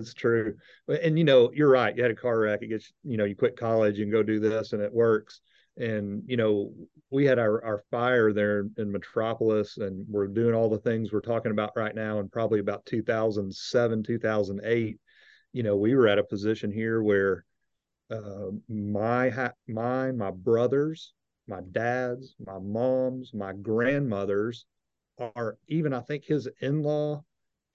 [0.00, 0.54] it's true.
[0.88, 1.96] And you know, you're right.
[1.96, 2.62] You had a car wreck.
[2.62, 5.40] It gets you know, you quit college and go do this, and it works
[5.76, 6.72] and you know
[7.10, 11.20] we had our, our fire there in metropolis and we're doing all the things we're
[11.20, 14.98] talking about right now and probably about 2007 2008
[15.52, 17.44] you know we were at a position here where
[18.10, 21.14] uh, my my my brothers
[21.48, 24.66] my dads my moms my grandmothers
[25.34, 27.22] are even i think his in-law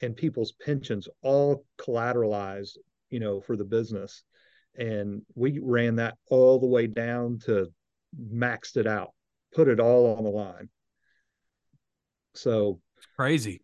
[0.01, 2.77] and people's pensions all collateralized
[3.09, 4.23] you know for the business
[4.77, 7.71] and we ran that all the way down to
[8.31, 9.11] maxed it out,
[9.53, 10.69] put it all on the line.
[12.35, 12.79] So
[13.15, 13.63] crazy,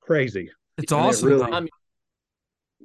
[0.00, 0.50] crazy.
[0.78, 1.28] It's and awesome.
[1.28, 1.68] It really, I mean,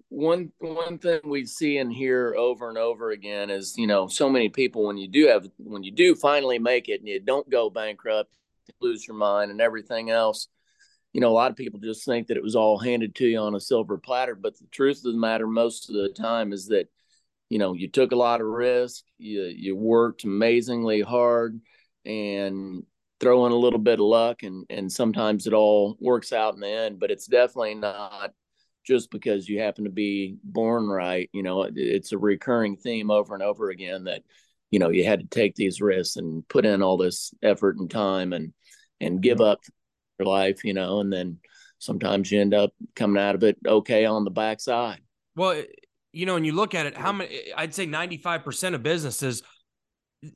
[0.10, 4.30] one one thing we see and hear over and over again is you know so
[4.30, 7.50] many people when you do have when you do finally make it and you don't
[7.50, 8.32] go bankrupt,
[8.82, 10.50] lose your mind and everything else.
[11.16, 13.40] You know, a lot of people just think that it was all handed to you
[13.40, 16.68] on a silver platter, but the truth of the matter most of the time is
[16.68, 16.90] that
[17.50, 21.60] you know you took a lot of risk you you worked amazingly hard
[22.06, 22.84] and
[23.20, 26.60] throw in a little bit of luck and and sometimes it all works out in
[26.60, 28.32] the end but it's definitely not
[28.86, 33.10] just because you happen to be born right you know it, it's a recurring theme
[33.12, 34.24] over and over again that
[34.72, 37.90] you know you had to take these risks and put in all this effort and
[37.90, 38.54] time and
[39.00, 39.52] and give mm-hmm.
[39.52, 39.62] up
[40.20, 41.38] your life you know and then
[41.80, 45.02] sometimes you end up coming out of it okay on the backside
[45.36, 45.62] well
[46.16, 49.44] you know, and you look at it, how many, I'd say 95% of businesses,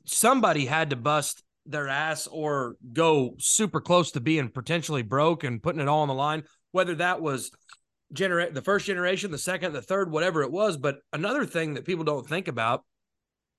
[0.04, 5.62] somebody had to bust their ass or go super close to being potentially broke and
[5.62, 7.50] putting it all on the line, whether that was
[8.12, 10.76] generate the first generation, the second, the third, whatever it was.
[10.76, 12.84] But another thing that people don't think about,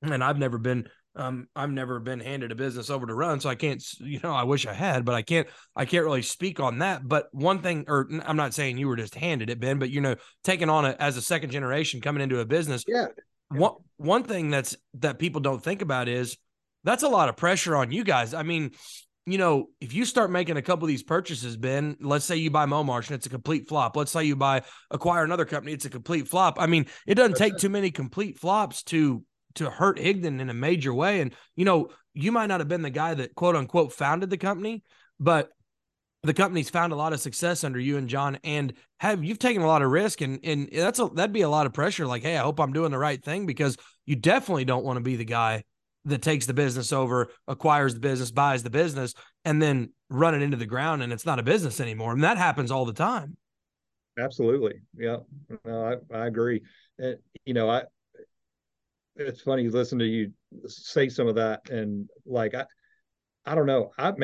[0.03, 3.49] and I've never been um, I've never been handed a business over to run, so
[3.49, 3.83] I can't.
[3.99, 5.47] You know, I wish I had, but I can't.
[5.75, 7.07] I can't really speak on that.
[7.07, 10.01] But one thing, or I'm not saying you were just handed it, Ben, but you
[10.01, 12.85] know, taking on it as a second generation coming into a business.
[12.87, 13.07] Yeah.
[13.49, 16.37] One one thing that's that people don't think about is
[16.83, 18.33] that's a lot of pressure on you guys.
[18.33, 18.71] I mean,
[19.25, 22.49] you know, if you start making a couple of these purchases, Ben, let's say you
[22.49, 23.95] buy Momarsh and it's a complete flop.
[23.95, 26.57] Let's say you buy acquire another company, it's a complete flop.
[26.59, 29.23] I mean, it doesn't take too many complete flops to
[29.55, 31.21] to hurt Higdon in a major way.
[31.21, 34.37] And you know, you might not have been the guy that quote unquote founded the
[34.37, 34.83] company,
[35.19, 35.51] but
[36.23, 39.63] the company's found a lot of success under you and John, and have you've taken
[39.63, 42.05] a lot of risk, and and that's a that'd be a lot of pressure.
[42.05, 45.01] Like, hey, I hope I'm doing the right thing because you definitely don't want to
[45.01, 45.63] be the guy
[46.05, 49.13] that takes the business over, acquires the business, buys the business,
[49.45, 52.11] and then run it into the ground, and it's not a business anymore.
[52.11, 53.37] And that happens all the time.
[54.19, 55.17] Absolutely, yeah,
[55.65, 56.61] no, I I agree.
[56.99, 57.83] And you know, I
[59.15, 60.31] it's funny listen to you
[60.65, 62.65] say some of that and like I
[63.45, 64.15] I don't know I'm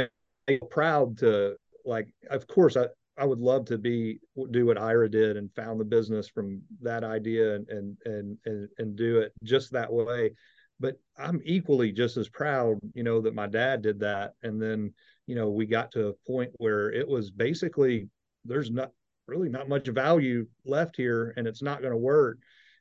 [0.70, 4.20] proud to like of course I I would love to be
[4.52, 8.70] do what Ira did and found the business from that idea and and and and,
[8.78, 10.32] and do it just that way.
[10.80, 14.34] But I'm equally just as proud, you know, that my dad did that.
[14.44, 14.94] And then,
[15.26, 18.08] you know, we got to a point where it was basically
[18.46, 18.92] there's not
[19.26, 22.38] really not much value left here and it's not going to work.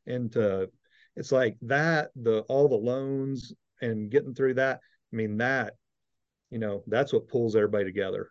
[0.07, 0.69] And to,
[1.17, 4.81] it's like that, the all the loans and getting through that.
[5.13, 5.75] I mean, that,
[6.51, 8.31] you know, that's what pulls everybody together.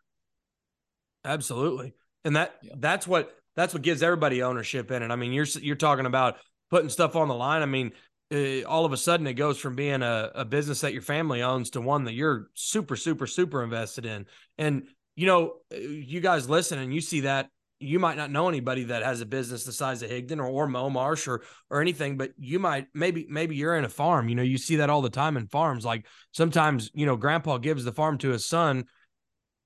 [1.24, 1.94] Absolutely.
[2.24, 2.74] And that yeah.
[2.78, 5.12] that's what that's what gives everybody ownership in it.
[5.12, 6.38] I mean, you're you're talking about
[6.70, 7.62] putting stuff on the line.
[7.62, 7.92] I mean,
[8.34, 11.42] uh, all of a sudden it goes from being a, a business that your family
[11.42, 14.26] owns to one that you're super super super invested in.
[14.58, 17.50] And you know, uh, you guys listen and you see that
[17.80, 20.68] you might not know anybody that has a business the size of Higdon or, or
[20.68, 24.30] Momarsh or or anything, but you might maybe maybe you're in a farm.
[24.30, 25.86] You know, you see that all the time in farms.
[25.86, 28.86] Like sometimes, you know, grandpa gives the farm to his son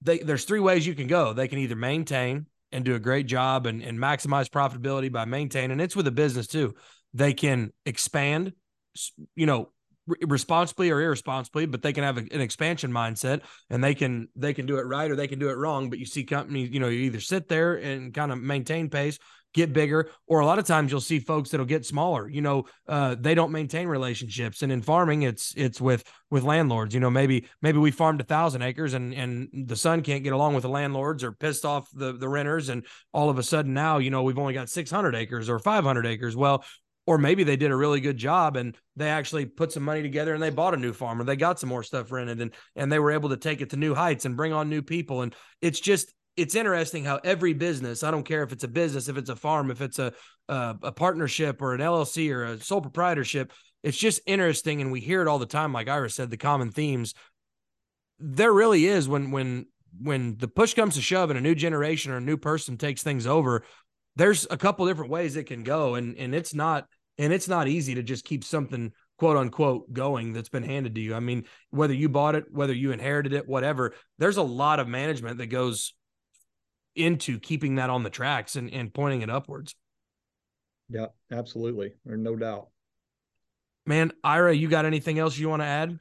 [0.02, 1.34] they, there's three ways you can go.
[1.34, 5.80] They can either maintain and do a great job and, and maximize profitability by maintaining.
[5.80, 6.76] It's with a business too.
[7.14, 8.54] They can expand,
[9.36, 9.72] you know,
[10.22, 14.54] responsibly or irresponsibly, but they can have a, an expansion mindset and they can they
[14.54, 15.90] can do it right or they can do it wrong.
[15.90, 19.20] But you see companies, you know, you either sit there and kind of maintain pace
[19.54, 22.66] get bigger or a lot of times you'll see folks that'll get smaller you know
[22.88, 27.10] uh, they don't maintain relationships and in farming it's it's with with landlords you know
[27.10, 30.62] maybe maybe we farmed a thousand acres and and the son can't get along with
[30.62, 34.12] the landlords or pissed off the the renters and all of a sudden now you
[34.12, 36.64] know we've only got 600 acres or 500 acres well
[37.10, 40.36] or maybe they did a really good job and they actually put some money together
[40.36, 42.92] and they bought a new farm or they got some more stuff rented and and
[42.92, 45.34] they were able to take it to new heights and bring on new people and
[45.60, 49.18] it's just it's interesting how every business, I don't care if it's a business, if
[49.18, 50.14] it's a farm, if it's a,
[50.48, 53.52] a, a partnership or an LLC or a sole proprietorship,
[53.84, 54.80] it's just interesting.
[54.80, 55.74] And we hear it all the time.
[55.74, 57.14] Like Ira said, the common themes
[58.20, 59.66] there really is when, when,
[60.00, 63.04] when the push comes to shove and a new generation or a new person takes
[63.04, 63.66] things over,
[64.16, 65.96] there's a couple different ways it can go.
[65.96, 66.86] And, and it's not,
[67.20, 71.02] and it's not easy to just keep something quote unquote going that's been handed to
[71.02, 71.14] you.
[71.14, 74.88] I mean, whether you bought it, whether you inherited it, whatever, there's a lot of
[74.88, 75.94] management that goes
[76.96, 79.76] into keeping that on the tracks and, and pointing it upwards.
[80.90, 81.94] Yeah, absolutely.
[82.06, 82.70] There's no doubt.
[83.86, 86.00] Man, Ira, you got anything else you want to add?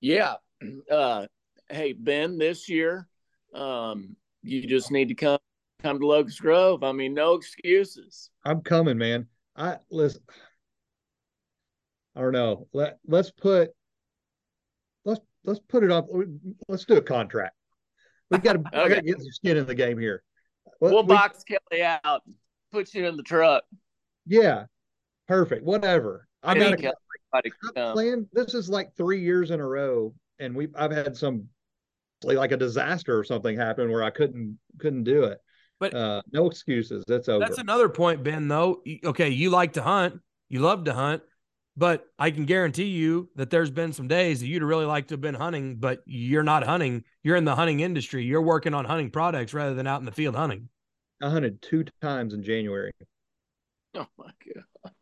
[0.00, 0.34] Yeah.
[0.90, 1.26] Uh,
[1.68, 3.06] hey, Ben, this year,
[3.54, 5.38] um, you just need to come
[5.80, 6.82] come to Locust Grove.
[6.82, 8.30] I mean, no excuses.
[8.44, 9.28] I'm coming, man.
[9.58, 10.22] I listen.
[12.14, 12.68] I don't know.
[12.72, 13.70] Let let's put
[15.04, 16.06] let's let's put it up.
[16.68, 17.56] Let's do a contract.
[18.30, 19.00] We've got to okay.
[19.00, 20.22] get some skin in the game here.
[20.80, 22.22] Well, we'll we, box Kelly out,
[22.70, 23.64] put you in the truck.
[24.26, 24.64] Yeah,
[25.26, 25.64] perfect.
[25.64, 26.28] Whatever.
[26.42, 26.94] I, got
[27.94, 28.28] plan.
[28.32, 31.48] This is like three years in a row, and we I've had some
[32.22, 35.40] like a disaster or something happen where I couldn't couldn't do it.
[35.80, 37.04] But uh, no excuses.
[37.06, 37.44] That's over.
[37.44, 38.48] That's another point, Ben.
[38.48, 41.22] Though, okay, you like to hunt, you love to hunt.
[41.76, 45.14] But I can guarantee you that there's been some days that you'd really like to
[45.14, 47.04] have been hunting, but you're not hunting.
[47.22, 48.24] You're in the hunting industry.
[48.24, 50.68] You're working on hunting products rather than out in the field hunting.
[51.22, 52.90] I hunted two times in January.
[53.94, 54.92] Oh my god!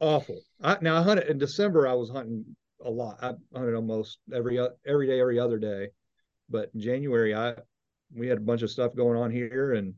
[0.00, 0.40] Awful.
[0.62, 1.86] I, now I hunted in December.
[1.86, 3.18] I was hunting a lot.
[3.20, 5.88] I hunted almost every every day, every other day.
[6.48, 7.54] But in January, I
[8.14, 9.94] we had a bunch of stuff going on here, and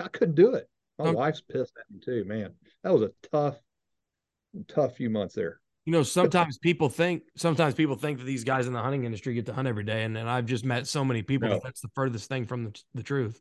[0.00, 0.68] I couldn't do it.
[0.98, 1.16] My okay.
[1.16, 2.24] wife's pissed at me too.
[2.24, 3.56] Man, that was a tough
[4.68, 5.60] tough few months there.
[5.84, 9.34] You know, sometimes people think sometimes people think that these guys in the hunting industry
[9.34, 11.54] get to hunt every day, and, and I've just met so many people no.
[11.54, 13.40] that that's the furthest thing from the, the truth.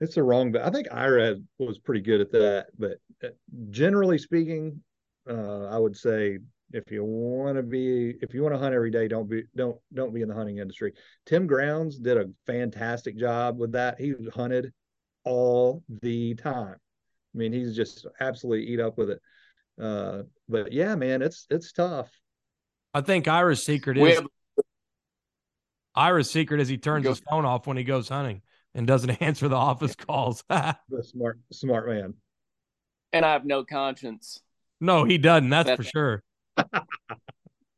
[0.00, 2.66] It's the wrong, but I think Ira was pretty good at that.
[2.78, 3.28] But uh,
[3.70, 4.80] generally speaking,
[5.28, 6.38] uh, I would say
[6.72, 9.76] if you want to be if you want to hunt every day, don't be don't
[9.92, 10.92] don't be in the hunting industry.
[11.26, 14.00] Tim Grounds did a fantastic job with that.
[14.00, 14.72] He hunted
[15.24, 16.76] all the time.
[17.34, 19.20] I mean, he's just absolutely eat up with it.
[19.80, 22.10] Uh, but yeah, man, it's it's tough.
[22.92, 24.26] I think Ira's secret is have,
[25.96, 28.42] Ira's secret is he turns his phone off when he goes hunting
[28.74, 30.44] and doesn't answer the office calls.
[30.48, 32.14] the smart smart man.
[33.12, 34.40] And I have no conscience.
[34.80, 35.50] No, he doesn't.
[35.50, 36.22] That's, that's for sure.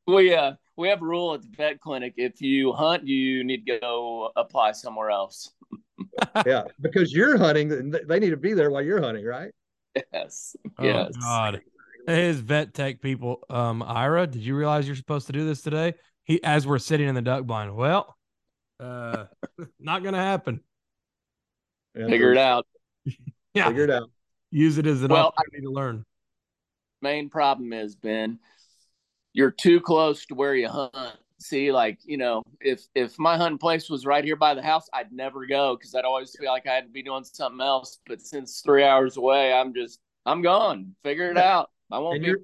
[0.06, 3.64] we uh we have a rule at the vet clinic: if you hunt, you need
[3.66, 5.52] to go apply somewhere else.
[6.46, 9.50] Yeah, because you're hunting, they need to be there while you're hunting, right?
[10.12, 10.56] Yes.
[10.78, 11.16] Oh, yes.
[11.16, 11.60] God.
[12.06, 13.40] His vet tech people.
[13.50, 15.94] Um, Ira, did you realize you're supposed to do this today?
[16.24, 17.74] He as we're sitting in the duck blind.
[17.74, 18.16] Well,
[18.78, 19.24] uh,
[19.80, 20.60] not gonna happen.
[21.94, 22.66] Figure it out.
[23.54, 23.68] yeah.
[23.68, 24.10] Figure it out.
[24.50, 26.04] Use it as an well, opportunity to learn.
[27.02, 28.38] Main problem is Ben,
[29.32, 31.16] you're too close to where you hunt.
[31.38, 34.88] See like you know if if my hunting place was right here by the house
[34.94, 37.98] i'd never go because i'd always feel like i had to be doing something else
[38.06, 42.22] but since three hours away i'm just i'm gone figure it out i won't And
[42.22, 42.40] be you're-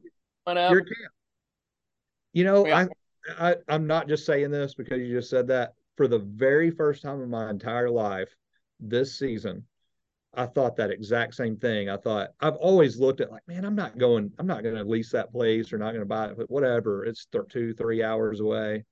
[0.47, 0.72] going out.
[0.72, 0.86] Camp.
[2.34, 2.86] You know, Yeah.
[3.38, 5.74] I, I I'm not just saying this because you just said that.
[5.97, 8.34] For the very first time in my entire life,
[8.80, 9.64] this season,
[10.35, 11.91] I thought that exact same thing.
[11.91, 14.85] I thought I've always looked at like, man, I'm not going, I'm not going to
[14.85, 17.05] lease that place or not going to buy it, but whatever.
[17.05, 18.85] It's th- two, three hours away.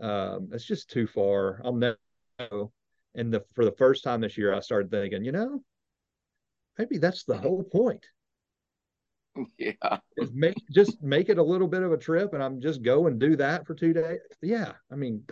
[0.00, 1.60] Um, it's just too far.
[1.64, 1.98] I'll never
[2.38, 2.72] go.
[3.14, 5.62] And the for the first time this year, I started thinking, you know,
[6.78, 8.04] maybe that's the whole point
[9.58, 9.98] yeah
[10.32, 13.18] make just make it a little bit of a trip and I'm just go and
[13.18, 14.18] do that for two days.
[14.42, 14.72] Yeah.
[14.90, 15.24] I mean,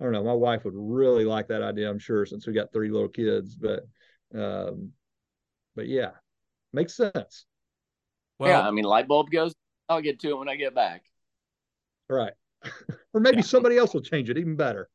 [0.00, 0.24] I don't know.
[0.24, 3.56] My wife would really like that idea, I'm sure, since we got three little kids.
[3.56, 3.86] But
[4.34, 4.92] um,
[5.76, 6.10] but yeah,
[6.72, 7.46] makes sense.
[8.38, 9.52] Well, yeah i mean light bulb goes
[9.88, 11.02] i'll get to it when i get back
[12.08, 12.32] Right.
[13.12, 13.42] or maybe Yeah.
[13.42, 14.88] somebody else will change it even better.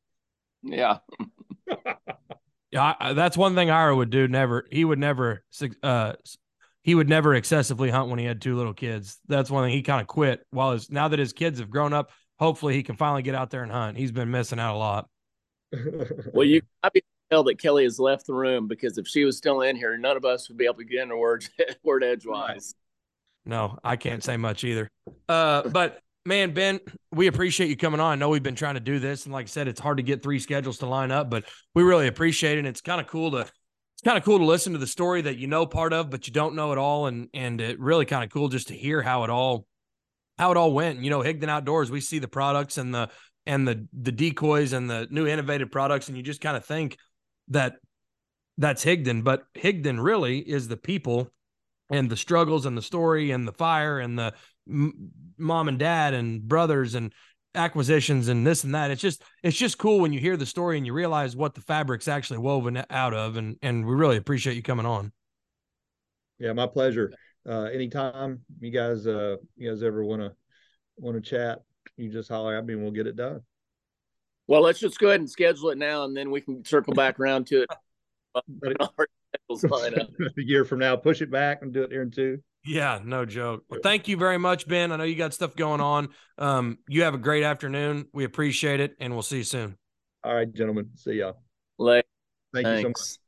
[0.62, 0.98] yeah
[2.70, 4.26] Yeah, I, that's one thing Ira would do.
[4.26, 5.44] Never, he would never,
[5.82, 6.14] uh,
[6.82, 9.18] he would never excessively hunt when he had two little kids.
[9.28, 10.44] That's one thing he kind of quit.
[10.50, 12.10] While his now that his kids have grown up,
[12.40, 13.96] hopefully he can finally get out there and hunt.
[13.96, 15.08] He's been missing out a lot.
[16.32, 19.36] well you i be tell that kelly has left the room because if she was
[19.36, 21.44] still in here none of us would be able to get in a word
[21.82, 22.74] word edgewise
[23.46, 24.88] No, I can't say much either.
[25.28, 26.80] Uh, but man, Ben,
[27.12, 28.12] we appreciate you coming on.
[28.12, 30.02] I know we've been trying to do this, and like I said, it's hard to
[30.02, 31.44] get three schedules to line up, but
[31.74, 32.60] we really appreciate it.
[32.60, 35.22] And it's kind of cool to it's kind of cool to listen to the story
[35.22, 38.06] that you know part of, but you don't know it all, and and it really
[38.06, 39.66] kind of cool just to hear how it all
[40.38, 41.00] how it all went.
[41.00, 43.10] You know, Higdon Outdoors, we see the products and the
[43.46, 46.96] and the the decoys and the new innovative products, and you just kind of think
[47.48, 47.76] that
[48.58, 51.30] that's Higdon, but Higdon really is the people
[51.90, 54.32] and the struggles and the story and the fire and the
[54.68, 57.12] m- mom and dad and brothers and
[57.54, 58.90] acquisitions and this and that.
[58.90, 61.60] It's just it's just cool when you hear the story and you realize what the
[61.60, 65.12] fabric's actually woven out of, and and we really appreciate you coming on.
[66.38, 67.12] yeah, my pleasure.
[67.48, 70.32] Uh, anytime you guys, uh, you guys ever want to
[70.96, 71.60] want to chat,
[71.96, 73.40] you just holler at me and we'll get it done.
[74.46, 77.18] Well let's just go ahead and schedule it now and then we can circle back
[77.20, 77.68] around to it
[78.34, 79.06] But when our
[79.48, 80.08] schedules line up.
[80.38, 82.40] a year from now, push it back and do it here in two.
[82.64, 83.64] Yeah, no joke.
[83.68, 84.90] Well, thank you very much, Ben.
[84.90, 86.08] I know you got stuff going on.
[86.38, 88.06] Um, you have a great afternoon.
[88.12, 89.76] We appreciate it, and we'll see you soon.
[90.24, 90.90] All right, gentlemen.
[90.96, 91.36] See y'all.
[91.78, 92.06] Like,
[92.54, 92.84] Thank you so much.
[92.84, 93.18] thanks